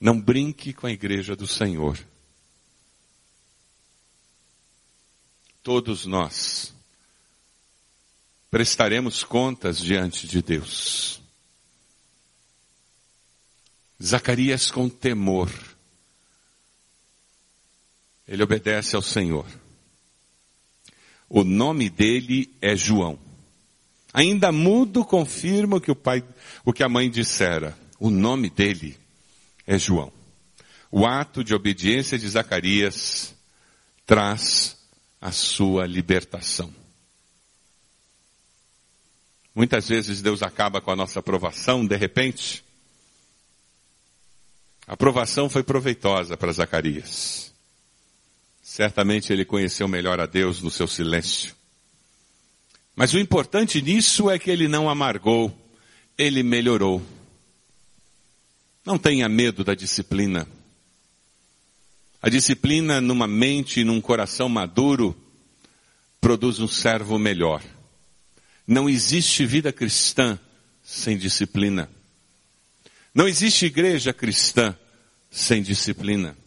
[0.03, 1.97] Não brinque com a igreja do Senhor.
[5.63, 6.73] Todos nós
[8.51, 11.21] prestaremos contas diante de Deus.
[14.03, 15.49] Zacarias com temor,
[18.27, 19.47] ele obedece ao Senhor.
[21.29, 23.17] O nome dele é João.
[24.13, 26.21] Ainda mudo confirma o que o pai,
[26.65, 27.73] o que a mãe dissera.
[27.97, 29.01] O nome dele
[29.65, 30.11] é João.
[30.91, 33.33] O ato de obediência de Zacarias
[34.05, 34.77] traz
[35.19, 36.73] a sua libertação.
[39.55, 42.63] Muitas vezes Deus acaba com a nossa aprovação de repente.
[44.87, 47.53] A aprovação foi proveitosa para Zacarias.
[48.61, 51.55] Certamente ele conheceu melhor a Deus no seu silêncio.
[52.95, 55.55] Mas o importante nisso é que ele não amargou,
[56.17, 57.01] ele melhorou.
[58.85, 60.47] Não tenha medo da disciplina.
[62.21, 65.15] A disciplina numa mente e num coração maduro
[66.19, 67.63] produz um servo melhor.
[68.65, 70.39] Não existe vida cristã
[70.83, 71.89] sem disciplina.
[73.13, 74.75] Não existe igreja cristã
[75.29, 76.37] sem disciplina.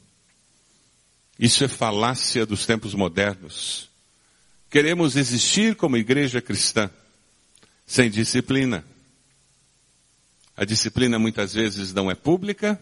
[1.39, 3.91] Isso é falácia dos tempos modernos.
[4.71, 6.91] Queremos existir como igreja cristã,
[7.87, 8.85] sem disciplina.
[10.57, 12.81] A disciplina muitas vezes não é pública,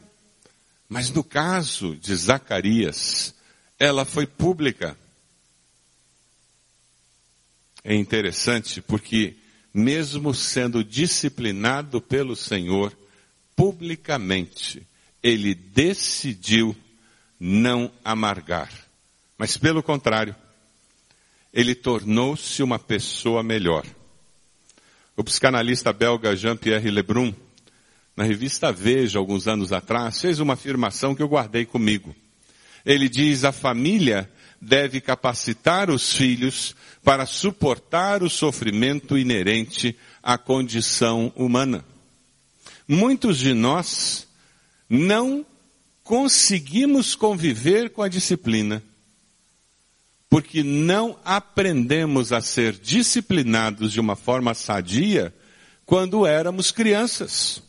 [0.89, 3.35] mas no caso de Zacarias,
[3.79, 4.97] ela foi pública.
[7.83, 9.37] É interessante porque,
[9.73, 12.97] mesmo sendo disciplinado pelo Senhor,
[13.57, 14.87] publicamente,
[15.23, 16.77] ele decidiu
[17.41, 18.71] não amargar.
[19.37, 20.35] Mas pelo contrário,
[21.53, 23.85] ele tornou-se uma pessoa melhor.
[25.17, 27.35] O psicanalista belga Jean-Pierre Lebrun,
[28.17, 32.15] na revista Veja, alguns anos atrás, fez uma afirmação que eu guardei comigo.
[32.85, 41.33] Ele diz, a família deve capacitar os filhos para suportar o sofrimento inerente à condição
[41.35, 41.85] humana.
[42.87, 44.27] Muitos de nós
[44.89, 45.45] não
[46.03, 48.83] conseguimos conviver com a disciplina
[50.35, 55.33] porque não aprendemos a ser disciplinados de uma forma sadia
[55.87, 57.63] quando éramos crianças.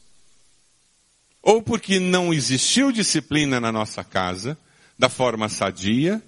[1.45, 4.57] Ou porque não existiu disciplina na nossa casa
[4.97, 6.19] da forma sadia,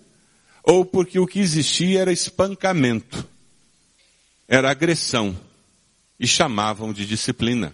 [0.61, 3.27] ou porque o que existia era espancamento,
[4.47, 5.35] era agressão,
[6.19, 7.73] e chamavam de disciplina.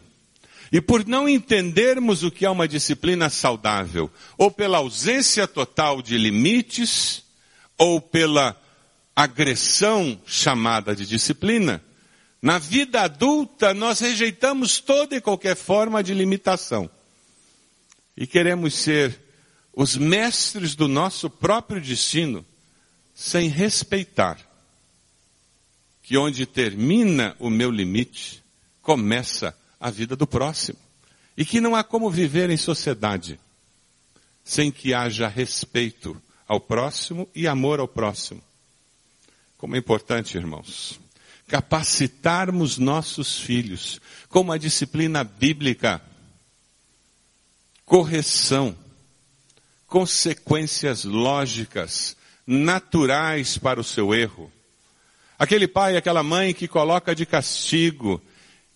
[0.71, 6.17] E por não entendermos o que é uma disciplina saudável, ou pela ausência total de
[6.17, 7.23] limites,
[7.77, 8.57] ou pela
[9.13, 11.83] agressão chamada de disciplina,
[12.41, 16.89] na vida adulta nós rejeitamos toda e qualquer forma de limitação.
[18.15, 19.19] E queremos ser
[19.73, 22.45] os mestres do nosso próprio destino,
[23.13, 24.39] sem respeitar
[26.01, 28.43] que onde termina o meu limite,
[28.81, 30.77] começa a vida do próximo.
[31.35, 33.39] E que não há como viver em sociedade
[34.43, 38.43] sem que haja respeito ao próximo e amor ao próximo.
[39.57, 40.99] Como é importante, irmãos,
[41.47, 46.01] capacitarmos nossos filhos com uma disciplina bíblica,
[47.93, 48.75] correção,
[49.85, 52.17] consequências lógicas,
[52.47, 54.51] naturais para o seu erro.
[55.37, 58.19] Aquele pai, aquela mãe que coloca de castigo,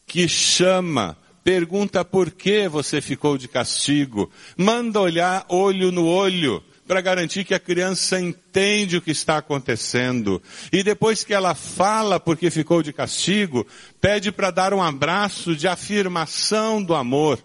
[0.06, 7.02] que chama, pergunta por que você ficou de castigo, manda olhar olho no olho, para
[7.02, 10.40] garantir que a criança entende o que está acontecendo.
[10.72, 13.66] E depois que ela fala porque ficou de castigo,
[14.00, 17.44] pede para dar um abraço de afirmação do amor.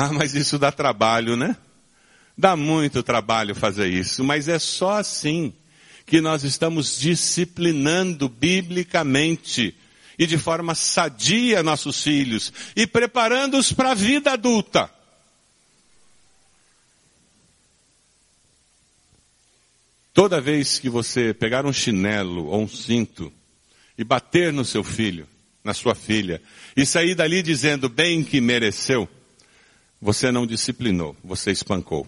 [0.00, 1.56] Ah, mas isso dá trabalho, né?
[2.36, 5.52] Dá muito trabalho fazer isso, mas é só assim
[6.06, 9.74] que nós estamos disciplinando biblicamente
[10.16, 14.88] e de forma sadia nossos filhos e preparando-os para a vida adulta.
[20.14, 23.32] Toda vez que você pegar um chinelo ou um cinto
[23.98, 25.26] e bater no seu filho,
[25.64, 26.40] na sua filha,
[26.76, 29.08] e sair dali dizendo bem que mereceu,
[30.00, 32.06] você não disciplinou, você espancou.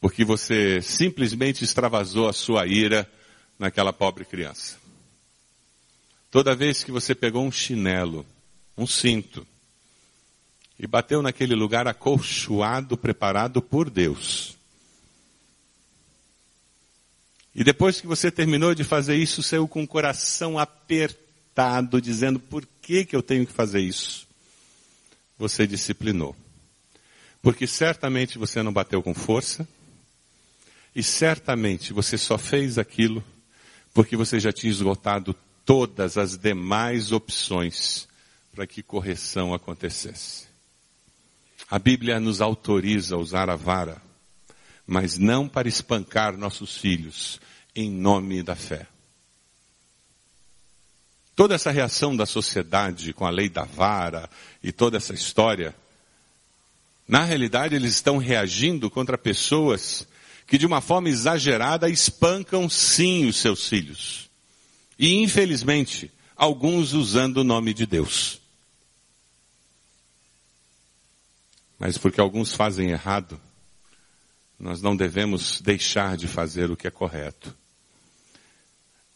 [0.00, 3.10] Porque você simplesmente extravasou a sua ira
[3.58, 4.76] naquela pobre criança.
[6.30, 8.26] Toda vez que você pegou um chinelo,
[8.76, 9.46] um cinto,
[10.78, 14.56] e bateu naquele lugar acolchoado, preparado por Deus.
[17.54, 22.66] E depois que você terminou de fazer isso, saiu com o coração apertado, dizendo por
[22.80, 24.26] que, que eu tenho que fazer isso?
[25.42, 26.36] Você disciplinou.
[27.42, 29.66] Porque certamente você não bateu com força,
[30.94, 33.24] e certamente você só fez aquilo
[33.92, 35.34] porque você já tinha esgotado
[35.64, 38.06] todas as demais opções
[38.54, 40.46] para que correção acontecesse.
[41.68, 44.00] A Bíblia nos autoriza a usar a vara,
[44.86, 47.40] mas não para espancar nossos filhos,
[47.74, 48.86] em nome da fé.
[51.34, 54.28] Toda essa reação da sociedade com a lei da vara
[54.62, 55.74] e toda essa história,
[57.08, 60.06] na realidade eles estão reagindo contra pessoas
[60.46, 64.28] que de uma forma exagerada espancam sim os seus filhos.
[64.98, 68.38] E infelizmente, alguns usando o nome de Deus.
[71.78, 73.40] Mas porque alguns fazem errado,
[74.58, 77.56] nós não devemos deixar de fazer o que é correto.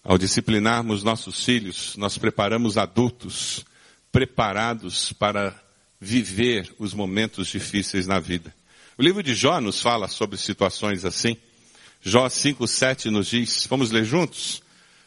[0.08, 3.66] Ao disciplinarmos nossos filhos, nós preparamos adultos
[4.12, 5.52] preparados para
[6.00, 8.54] viver os momentos difíceis na vida.
[8.96, 11.36] O livro de Jó nos fala sobre situações assim.
[12.00, 14.62] Jó 5, 7 nos diz, vamos ler juntos?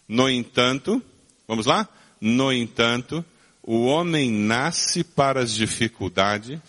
[0.05, 1.01] No entanto,
[1.47, 1.87] vamos lá?
[2.19, 3.23] No entanto,
[3.63, 6.59] o homem nasce para as dificuldades,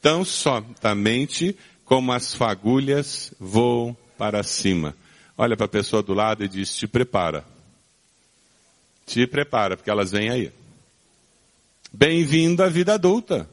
[0.00, 4.94] tão somente como as fagulhas voam para cima.
[5.36, 7.55] Olha para a pessoa do lado e diz, te prepara.
[9.06, 10.52] Te prepara, porque elas vêm aí.
[11.92, 13.48] Bem-vindo à vida adulta.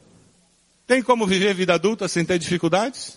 [0.86, 3.16] Tem como viver vida adulta sem ter dificuldades?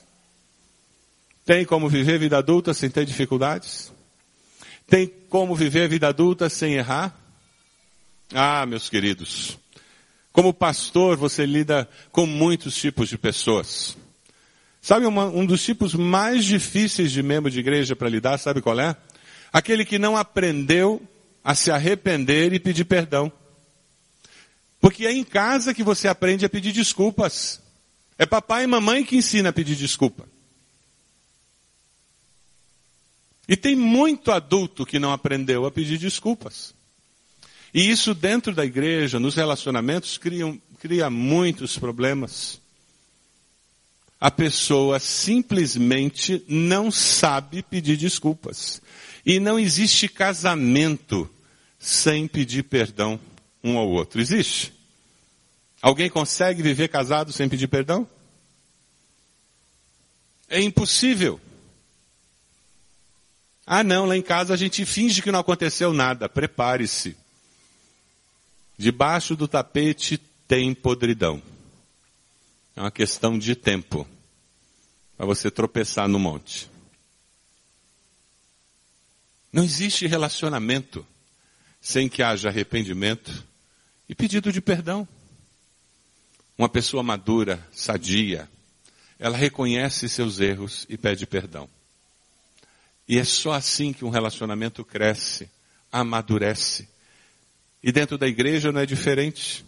[1.43, 3.91] Tem como viver vida adulta sem ter dificuldades?
[4.85, 7.13] Tem como viver vida adulta sem errar?
[8.33, 9.57] Ah, meus queridos,
[10.31, 13.97] como pastor você lida com muitos tipos de pessoas.
[14.81, 18.79] Sabe uma, um dos tipos mais difíceis de membro de igreja para lidar, sabe qual
[18.79, 18.95] é?
[19.51, 21.01] Aquele que não aprendeu
[21.47, 23.31] a se arrepender e pedir perdão.
[24.81, 27.61] Porque é em casa que você aprende a pedir desculpas.
[28.17, 30.27] É papai e mamãe que ensina a pedir desculpa.
[33.47, 36.75] E tem muito adulto que não aprendeu a pedir desculpas.
[37.73, 42.59] E isso dentro da igreja, nos relacionamentos, cria, cria muitos problemas.
[44.19, 48.81] A pessoa simplesmente não sabe pedir desculpas.
[49.25, 51.29] E não existe casamento
[51.79, 53.19] sem pedir perdão
[53.63, 54.19] um ao outro.
[54.19, 54.73] Existe?
[55.81, 58.07] Alguém consegue viver casado sem pedir perdão?
[60.49, 61.39] É impossível.
[63.65, 66.29] Ah, não, lá em casa a gente finge que não aconteceu nada.
[66.29, 67.17] Prepare-se.
[68.77, 70.17] Debaixo do tapete
[70.47, 71.41] tem podridão.
[72.75, 74.07] É uma questão de tempo
[75.17, 76.69] para você tropeçar no monte.
[79.51, 81.05] Não existe relacionamento
[81.87, 83.45] sem que haja arrependimento
[84.09, 85.07] e pedido de perdão.
[86.57, 88.49] Uma pessoa madura, sadia,
[89.17, 91.69] ela reconhece seus erros e pede perdão.
[93.07, 95.49] E é só assim que um relacionamento cresce,
[95.89, 96.89] amadurece.
[97.81, 99.65] E dentro da igreja não é diferente.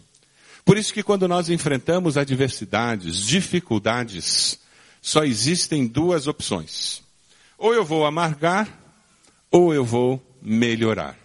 [0.62, 4.60] Por isso que quando nós enfrentamos adversidades, dificuldades,
[5.00, 7.02] só existem duas opções.
[7.56, 8.68] Ou eu vou amargar,
[9.50, 11.19] ou eu vou melhorar.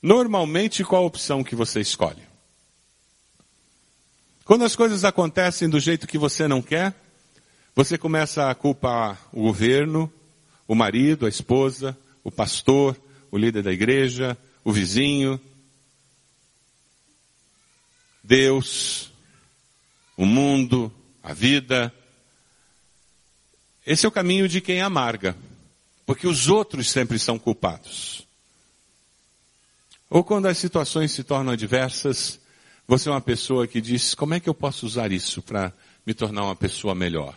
[0.00, 2.22] Normalmente, qual a opção que você escolhe?
[4.44, 6.94] Quando as coisas acontecem do jeito que você não quer,
[7.74, 10.12] você começa a culpar o governo,
[10.66, 12.96] o marido, a esposa, o pastor,
[13.30, 15.40] o líder da igreja, o vizinho,
[18.22, 19.10] Deus,
[20.16, 20.92] o mundo,
[21.22, 21.92] a vida.
[23.86, 25.36] Esse é o caminho de quem amarga,
[26.06, 28.27] porque os outros sempre são culpados.
[30.10, 32.40] Ou quando as situações se tornam adversas,
[32.86, 35.72] você é uma pessoa que diz: como é que eu posso usar isso para
[36.06, 37.36] me tornar uma pessoa melhor?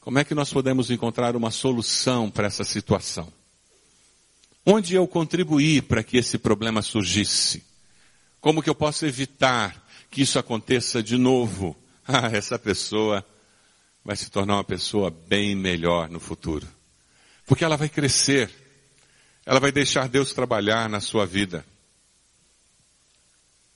[0.00, 3.32] Como é que nós podemos encontrar uma solução para essa situação?
[4.64, 7.64] Onde eu contribuí para que esse problema surgisse?
[8.40, 11.76] Como que eu posso evitar que isso aconteça de novo?
[12.10, 13.22] Ah, essa pessoa
[14.02, 16.66] vai se tornar uma pessoa bem melhor no futuro.
[17.44, 18.50] Porque ela vai crescer.
[19.44, 21.62] Ela vai deixar Deus trabalhar na sua vida.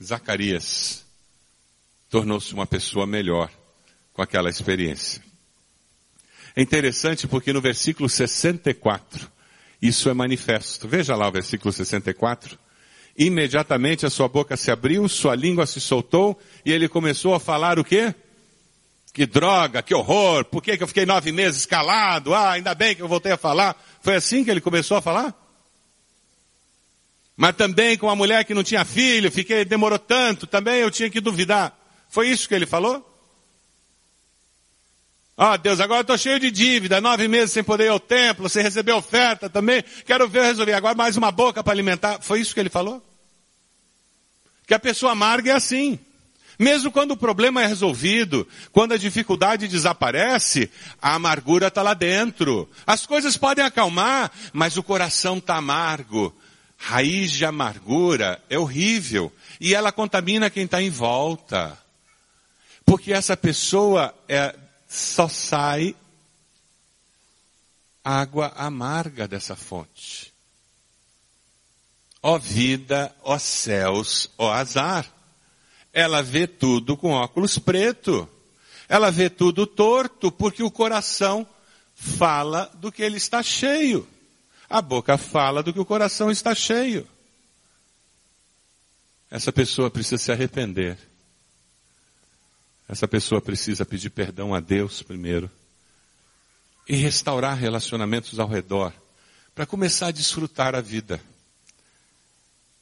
[0.05, 1.05] Zacarias
[2.09, 3.51] tornou-se uma pessoa melhor
[4.13, 5.23] com aquela experiência.
[6.55, 9.31] É interessante porque no versículo 64,
[9.81, 10.87] isso é manifesto.
[10.87, 12.59] Veja lá o versículo 64.
[13.17, 17.79] Imediatamente a sua boca se abriu, sua língua se soltou e ele começou a falar
[17.79, 18.15] o quê?
[19.13, 22.35] Que droga, que horror, por que, que eu fiquei nove meses calado?
[22.35, 23.77] Ah, ainda bem que eu voltei a falar.
[24.01, 25.42] Foi assim que ele começou a falar?
[27.43, 31.11] Mas também com uma mulher que não tinha filho, fiquei, demorou tanto, também eu tinha
[31.11, 31.77] que duvidar.
[32.09, 33.05] Foi isso que ele falou?
[35.37, 38.49] Ah, Deus, agora eu estou cheio de dívida, nove meses sem poder ir ao templo,
[38.49, 40.75] sem receber oferta também, quero ver eu resolver.
[40.75, 42.21] Agora mais uma boca para alimentar.
[42.23, 43.05] Foi isso que ele falou?
[44.65, 45.99] Que a pessoa amarga é assim.
[46.61, 50.71] Mesmo quando o problema é resolvido, quando a dificuldade desaparece,
[51.01, 52.71] a amargura está lá dentro.
[52.87, 56.33] As coisas podem acalmar, mas o coração está amargo.
[56.85, 59.33] Raiz de amargura é horrível.
[59.61, 61.79] E ela contamina quem está em volta.
[62.85, 64.53] Porque essa pessoa é,
[64.89, 65.95] só sai
[68.03, 70.33] água amarga dessa fonte.
[72.21, 75.09] Ó vida, ó céus, ó azar.
[75.93, 78.29] Ela vê tudo com óculos preto.
[78.89, 81.47] Ela vê tudo torto porque o coração
[81.95, 84.09] fala do que ele está cheio.
[84.73, 87.07] A boca fala do que o coração está cheio.
[89.31, 90.99] Essa pessoa precisa se arrepender
[92.93, 95.51] essa pessoa precisa pedir perdão a Deus primeiro
[96.87, 98.93] e restaurar relacionamentos ao redor
[99.55, 101.19] para começar a desfrutar a vida.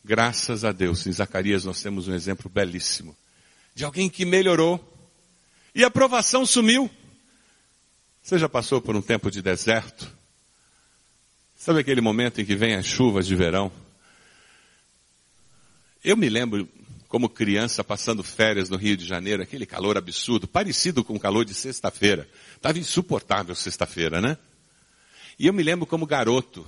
[0.04, 3.16] Graças a Deus, em Zacarias nós temos um exemplo belíssimo
[3.72, 4.84] de alguém que melhorou
[5.72, 6.90] e a provação sumiu.
[8.20, 10.10] Você já passou por um tempo de deserto?
[11.60, 13.70] Sabe aquele momento em que vem as chuvas de verão?
[16.02, 16.66] Eu me lembro
[17.06, 21.44] como criança passando férias no Rio de Janeiro, aquele calor absurdo, parecido com o calor
[21.44, 22.26] de sexta-feira.
[22.56, 24.38] Estava insuportável sexta-feira, né?
[25.38, 26.66] E eu me lembro como garoto,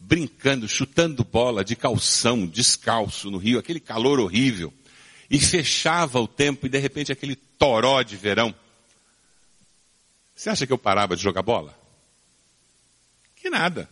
[0.00, 4.74] brincando, chutando bola de calção, descalço no Rio, aquele calor horrível.
[5.30, 8.52] E fechava o tempo e de repente aquele toró de verão.
[10.34, 11.78] Você acha que eu parava de jogar bola?
[13.36, 13.88] Que nada.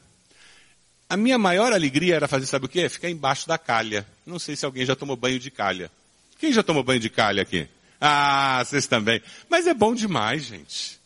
[1.12, 2.88] A minha maior alegria era fazer, sabe o quê?
[2.88, 4.08] Ficar embaixo da calha.
[4.24, 5.92] Não sei se alguém já tomou banho de calha.
[6.38, 7.68] Quem já tomou banho de calha aqui?
[8.00, 9.20] Ah, vocês também.
[9.46, 10.98] Mas é bom demais, gente.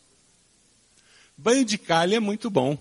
[1.36, 2.78] Banho de calha é muito bom.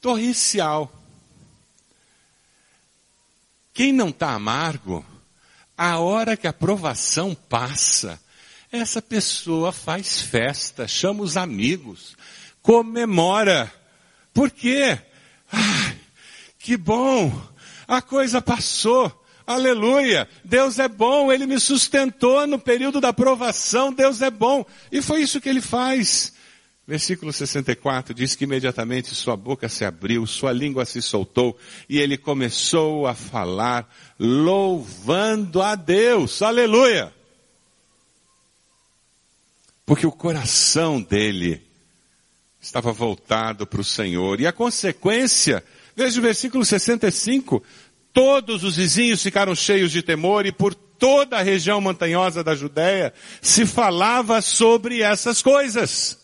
[0.00, 0.90] Torrencial.
[3.74, 5.04] Quem não está amargo,
[5.76, 8.18] a hora que a provação passa,
[8.72, 12.16] essa pessoa faz festa, chama os amigos,
[12.62, 13.70] comemora
[14.36, 14.98] por quê?
[15.50, 15.96] Ai,
[16.58, 17.32] que bom!
[17.88, 19.10] A coisa passou.
[19.46, 20.28] Aleluia!
[20.44, 24.66] Deus é bom, Ele me sustentou no período da provação, Deus é bom.
[24.92, 26.34] E foi isso que Ele faz.
[26.86, 31.58] Versículo 64 diz que imediatamente sua boca se abriu, sua língua se soltou
[31.88, 36.42] e ele começou a falar louvando a Deus.
[36.42, 37.12] Aleluia!
[39.86, 41.65] Porque o coração dele
[42.60, 44.40] estava voltado para o Senhor.
[44.40, 47.62] E a consequência, veja o versículo 65,
[48.12, 53.12] todos os vizinhos ficaram cheios de temor e por toda a região montanhosa da Judéia
[53.40, 56.18] se falava sobre essas coisas.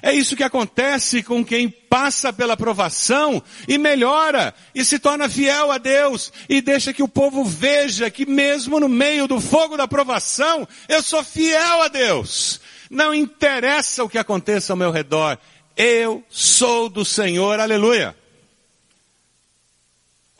[0.00, 5.72] É isso que acontece com quem passa pela provação e melhora e se torna fiel
[5.72, 9.88] a Deus e deixa que o povo veja que mesmo no meio do fogo da
[9.88, 12.60] provação, eu sou fiel a Deus.
[12.90, 15.38] Não interessa o que aconteça ao meu redor.
[15.76, 18.16] Eu sou do Senhor, aleluia.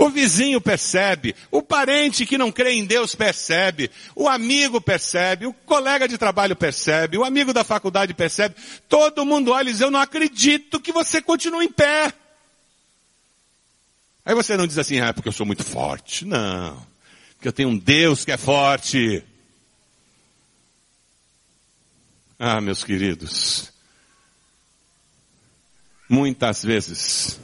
[0.01, 5.53] O vizinho percebe, o parente que não crê em Deus percebe, o amigo percebe, o
[5.53, 8.55] colega de trabalho percebe, o amigo da faculdade percebe,
[8.89, 12.13] todo mundo olha e diz, eu não acredito que você continue em pé.
[14.25, 16.25] Aí você não diz assim, ah, porque eu sou muito forte.
[16.25, 16.87] Não.
[17.35, 19.25] Porque eu tenho um Deus que é forte.
[22.41, 23.73] Ah, meus queridos,
[26.09, 27.41] muitas vezes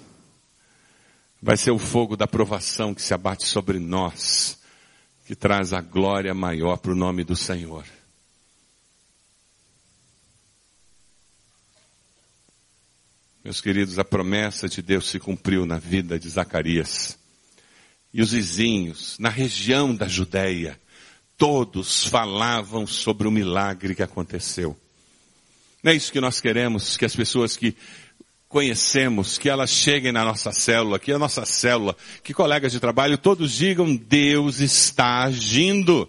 [1.42, 4.56] vai ser o fogo da provação que se abate sobre nós,
[5.26, 7.84] que traz a glória maior para o nome do Senhor.
[13.42, 17.18] Meus queridos, a promessa de Deus se cumpriu na vida de Zacarias.
[18.12, 20.80] E os vizinhos, na região da Judéia,
[21.36, 24.78] todos falavam sobre o milagre que aconteceu.
[25.84, 27.76] Não é isso que nós queremos, que as pessoas que
[28.48, 33.18] conhecemos, que elas cheguem na nossa célula, que a nossa célula, que colegas de trabalho
[33.18, 36.08] todos digam, Deus está agindo.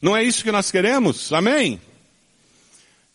[0.00, 1.30] Não é isso que nós queremos?
[1.34, 1.78] Amém?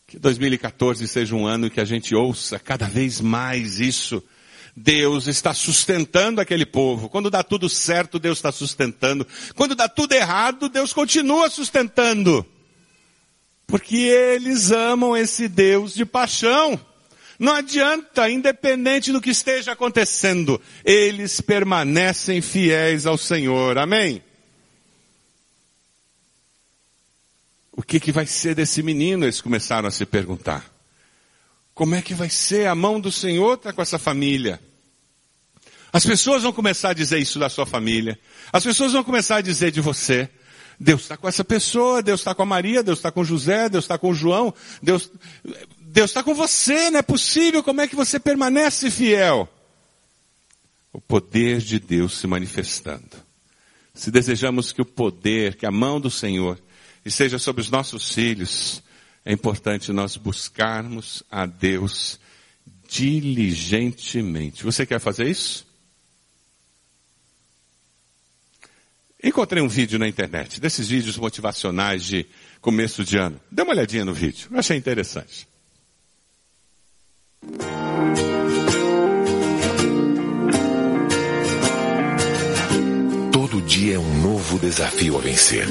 [0.06, 4.22] Que 2014 seja um ano que a gente ouça cada vez mais isso.
[4.76, 7.10] Deus está sustentando aquele povo.
[7.10, 9.26] Quando dá tudo certo, Deus está sustentando.
[9.56, 12.46] Quando dá tudo errado, Deus continua sustentando.
[13.70, 16.80] Porque eles amam esse Deus de paixão.
[17.38, 23.78] Não adianta, independente do que esteja acontecendo, eles permanecem fiéis ao Senhor.
[23.78, 24.24] Amém?
[27.72, 29.24] O que, que vai ser desse menino?
[29.24, 30.66] Eles começaram a se perguntar.
[31.74, 32.68] Como é que vai ser?
[32.68, 34.60] A mão do Senhor está com essa família.
[35.94, 38.20] As pessoas vão começar a dizer isso da sua família.
[38.52, 40.30] As pessoas vão começar a dizer de você.
[40.80, 43.84] Deus está com essa pessoa, Deus está com a Maria, Deus está com José, Deus
[43.84, 45.12] está com João, Deus,
[45.82, 49.50] Deus está com você, não é possível, como é que você permanece fiel?
[50.94, 53.18] O poder de Deus se manifestando.
[53.94, 56.58] Se desejamos que o poder, que a mão do Senhor
[57.04, 58.82] esteja sobre os nossos filhos,
[59.26, 62.18] é importante nós buscarmos a Deus
[62.88, 64.64] diligentemente.
[64.64, 65.69] Você quer fazer isso?
[69.22, 72.26] Encontrei um vídeo na internet, desses vídeos motivacionais de
[72.62, 73.40] começo de ano.
[73.52, 75.46] Dê uma olhadinha no vídeo, achei interessante.
[83.34, 85.68] Todo dia é um novo desafio a vencer.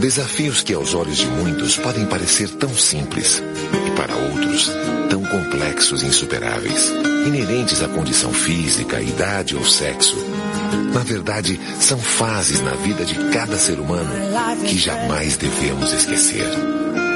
[0.00, 3.42] Desafios que aos olhos de muitos podem parecer tão simples
[3.86, 4.70] e para outros
[5.10, 6.88] tão complexos e insuperáveis,
[7.26, 10.16] inerentes à condição física, idade ou sexo.
[10.92, 14.10] Na verdade, são fases na vida de cada ser humano
[14.66, 16.46] que jamais devemos esquecer.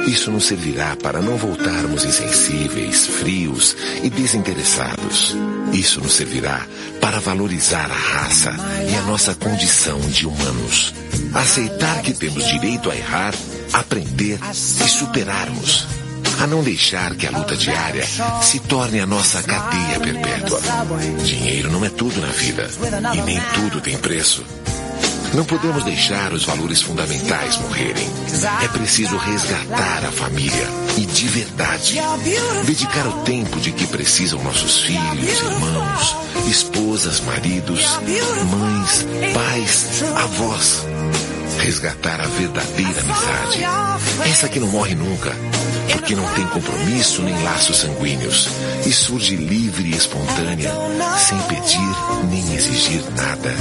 [0.07, 5.35] Isso nos servirá para não voltarmos insensíveis, frios e desinteressados.
[5.71, 6.65] Isso nos servirá
[6.99, 8.51] para valorizar a raça
[8.89, 10.93] e a nossa condição de humanos.
[11.33, 13.33] Aceitar que temos direito a errar,
[13.73, 16.00] aprender e superarmos.
[16.41, 18.03] A não deixar que a luta diária
[18.41, 20.59] se torne a nossa cadeia perpétua.
[21.23, 22.67] Dinheiro não é tudo na vida
[23.13, 24.43] e nem tudo tem preço.
[25.33, 28.09] Não podemos deixar os valores fundamentais morrerem.
[28.63, 30.67] É preciso resgatar a família
[30.97, 31.99] e de verdade.
[32.65, 36.17] Dedicar o tempo de que precisam nossos filhos, irmãos,
[36.49, 37.85] esposas, maridos,
[38.49, 40.85] mães, pais, avós.
[41.59, 43.63] Resgatar a verdadeira amizade.
[44.29, 45.31] Essa que não morre nunca,
[45.91, 48.49] porque não tem compromisso nem laços sanguíneos.
[48.85, 50.71] E surge livre e espontânea,
[51.17, 53.53] sem pedir nem exigir nada.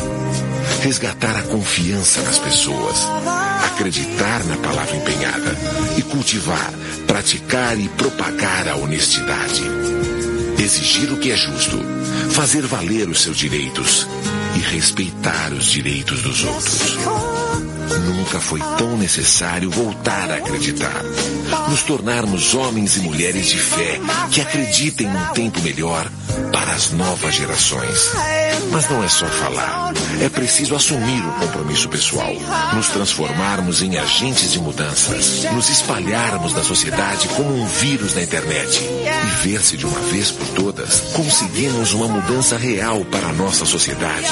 [0.83, 3.07] Resgatar a confiança nas pessoas,
[3.67, 5.57] acreditar na palavra empenhada.
[5.97, 6.73] E cultivar,
[7.07, 9.63] praticar e propagar a honestidade.
[10.59, 11.79] Exigir o que é justo,
[12.31, 14.07] fazer valer os seus direitos.
[14.57, 17.40] E respeitar os direitos dos outros.
[17.99, 21.03] Nunca foi tão necessário voltar a acreditar.
[21.69, 26.11] Nos tornarmos homens e mulheres de fé que acreditem num tempo melhor
[26.53, 28.11] para as novas gerações.
[28.71, 29.93] Mas não é só falar.
[30.21, 32.33] É preciso assumir o compromisso pessoal,
[32.75, 38.81] nos transformarmos em agentes de mudanças, nos espalharmos na sociedade como um vírus na internet
[38.81, 43.65] e ver se de uma vez por todas conseguimos uma mudança real para a nossa
[43.65, 44.29] sociedade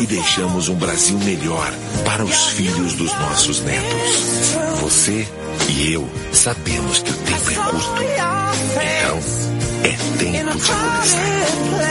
[0.00, 1.72] e deixamos um Brasil melhor
[2.04, 4.54] para os filhos dos nossos netos.
[4.80, 5.26] Você
[5.68, 8.02] e eu sabemos que o tempo é curto.
[8.02, 9.18] Então,
[9.84, 11.84] é tempo de começar.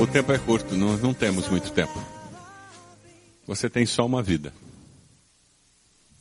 [0.00, 2.02] O tempo é curto, não, não temos muito tempo.
[3.46, 4.52] Você tem só uma vida.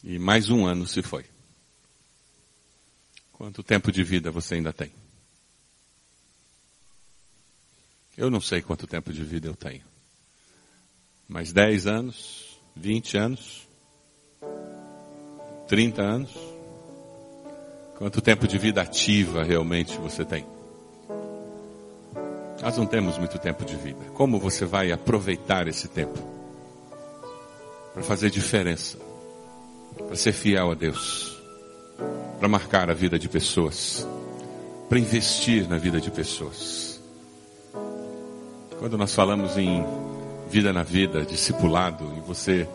[0.03, 1.25] E mais um ano se foi.
[3.33, 4.91] Quanto tempo de vida você ainda tem?
[8.17, 9.83] Eu não sei quanto tempo de vida eu tenho.
[11.27, 13.67] Mais 10 anos, 20 anos,
[15.67, 16.31] 30 anos.
[17.97, 20.45] Quanto tempo de vida ativa realmente você tem?
[22.61, 24.03] Nós não temos muito tempo de vida.
[24.13, 26.17] Como você vai aproveitar esse tempo?
[27.93, 28.97] Para fazer diferença.
[29.95, 31.41] Para ser fiel a Deus.
[32.39, 34.05] Para marcar a vida de pessoas.
[34.89, 36.99] Para investir na vida de pessoas.
[38.79, 39.83] Quando nós falamos em
[40.55, 42.65] vida na vida, discipulado, e você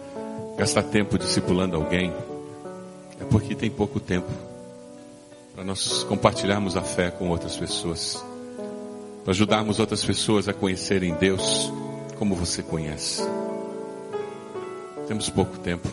[0.59, 2.13] gasta tempo discipulando alguém,
[3.19, 4.31] é porque tem pouco tempo
[5.55, 8.23] para nós compartilharmos a fé com outras pessoas,
[9.25, 11.73] para ajudarmos outras pessoas a conhecerem Deus
[12.19, 13.23] como você conhece.
[15.09, 15.89] Temos pouco tempo.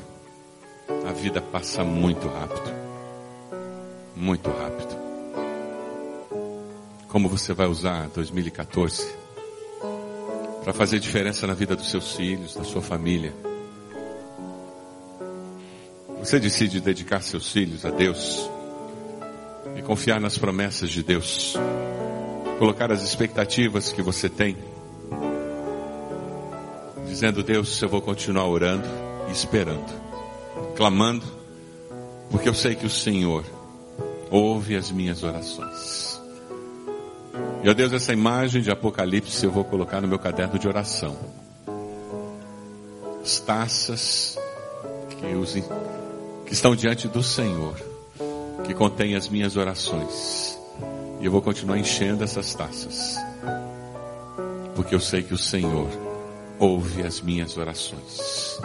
[1.08, 2.70] A vida passa muito rápido.
[4.14, 4.98] Muito rápido.
[7.08, 9.27] Como você vai usar 2014
[10.68, 13.34] para fazer diferença na vida dos seus filhos, da sua família?
[16.20, 18.50] Você decide dedicar seus filhos a Deus
[19.78, 21.56] e confiar nas promessas de Deus,
[22.60, 24.58] colocar as expectativas que você tem,
[27.08, 28.90] dizendo: Deus, eu vou continuar orando
[29.30, 29.90] e esperando,
[30.76, 31.26] clamando,
[32.30, 33.46] porque eu sei que o Senhor
[34.30, 36.07] ouve as minhas orações.
[37.70, 41.18] Ó Deus, essa imagem de Apocalipse eu vou colocar no meu caderno de oração.
[43.22, 44.40] As taças
[45.10, 45.18] que,
[46.46, 47.76] que estão diante do Senhor,
[48.64, 50.58] que contém as minhas orações.
[51.20, 53.18] E eu vou continuar enchendo essas taças.
[54.74, 55.90] Porque eu sei que o Senhor
[56.58, 58.62] ouve as minhas orações.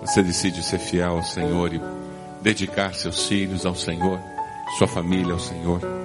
[0.00, 1.82] Você decide ser fiel ao Senhor e
[2.40, 4.18] dedicar seus filhos ao Senhor,
[4.78, 6.01] sua família ao Senhor.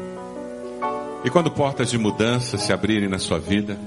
[1.24, 3.78] E quando portas de mudança se abrirem na sua vida,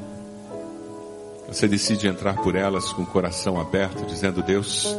[1.49, 4.95] você decide entrar por elas com o coração aberto, dizendo: Deus,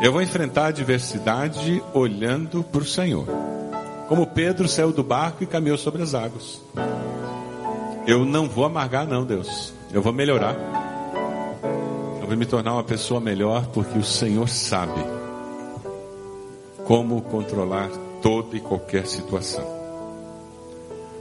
[0.00, 3.26] eu vou enfrentar a adversidade olhando para o Senhor.
[4.08, 6.62] Como Pedro saiu do barco e caminhou sobre as águas.
[8.06, 9.74] Eu não vou amargar, não, Deus.
[9.92, 10.56] Eu vou melhorar.
[12.20, 15.00] Eu vou me tornar uma pessoa melhor porque o Senhor sabe
[16.84, 17.90] como controlar
[18.22, 19.75] toda e qualquer situação.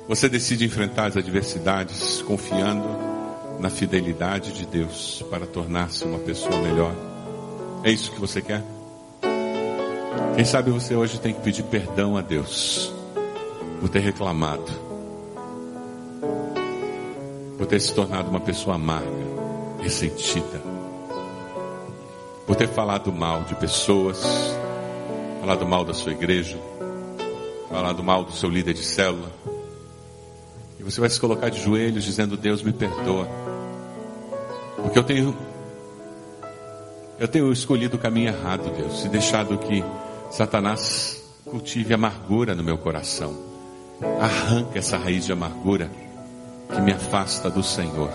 [0.07, 2.87] Você decide enfrentar as adversidades confiando
[3.59, 6.93] na fidelidade de Deus para tornar-se uma pessoa melhor.
[7.83, 8.63] É isso que você quer?
[10.35, 12.93] Quem sabe você hoje tem que pedir perdão a Deus
[13.79, 14.71] por ter reclamado,
[17.57, 19.09] por ter se tornado uma pessoa amarga,
[19.81, 20.61] ressentida,
[22.45, 24.23] por ter falado mal de pessoas,
[25.41, 26.59] falado mal da sua igreja,
[27.69, 29.54] falado mal do seu líder de célula.
[30.85, 33.27] Você vai se colocar de joelhos dizendo: Deus me perdoa,
[34.77, 35.35] porque eu tenho
[37.17, 39.83] eu tenho escolhido o caminho errado, Deus, e deixado que
[40.29, 43.35] Satanás cultive amargura no meu coração.
[44.19, 45.89] Arranca essa raiz de amargura
[46.71, 48.11] que me afasta do Senhor.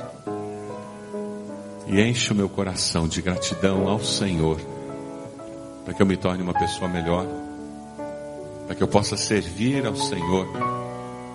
[1.89, 4.61] E enche o meu coração de gratidão ao Senhor,
[5.85, 7.27] para que eu me torne uma pessoa melhor,
[8.67, 10.80] para que eu possa servir ao Senhor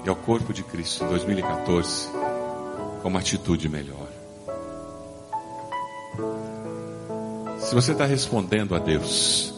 [0.05, 2.09] e ao corpo de Cristo em 2014
[3.01, 4.07] com uma atitude melhor.
[7.59, 9.53] Se você está respondendo a Deus,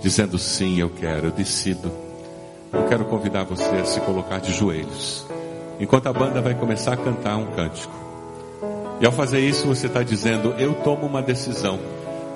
[0.00, 1.90] dizendo sim, eu quero, eu decido,
[2.72, 5.26] eu quero convidar você a se colocar de joelhos,
[5.80, 7.92] enquanto a banda vai começar a cantar um cântico.
[9.00, 11.80] E ao fazer isso, você está dizendo: Eu tomo uma decisão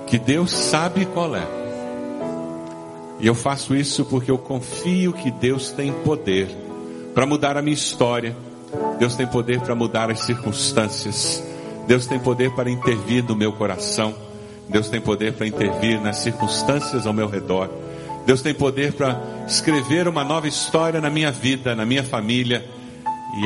[0.06, 1.46] que Deus sabe qual é.
[3.20, 6.65] E eu faço isso porque eu confio que Deus tem poder
[7.16, 8.36] para mudar a minha história.
[8.98, 11.42] Deus tem poder para mudar as circunstâncias.
[11.86, 14.14] Deus tem poder para intervir no meu coração.
[14.68, 17.70] Deus tem poder para intervir nas circunstâncias ao meu redor.
[18.26, 22.66] Deus tem poder para escrever uma nova história na minha vida, na minha família,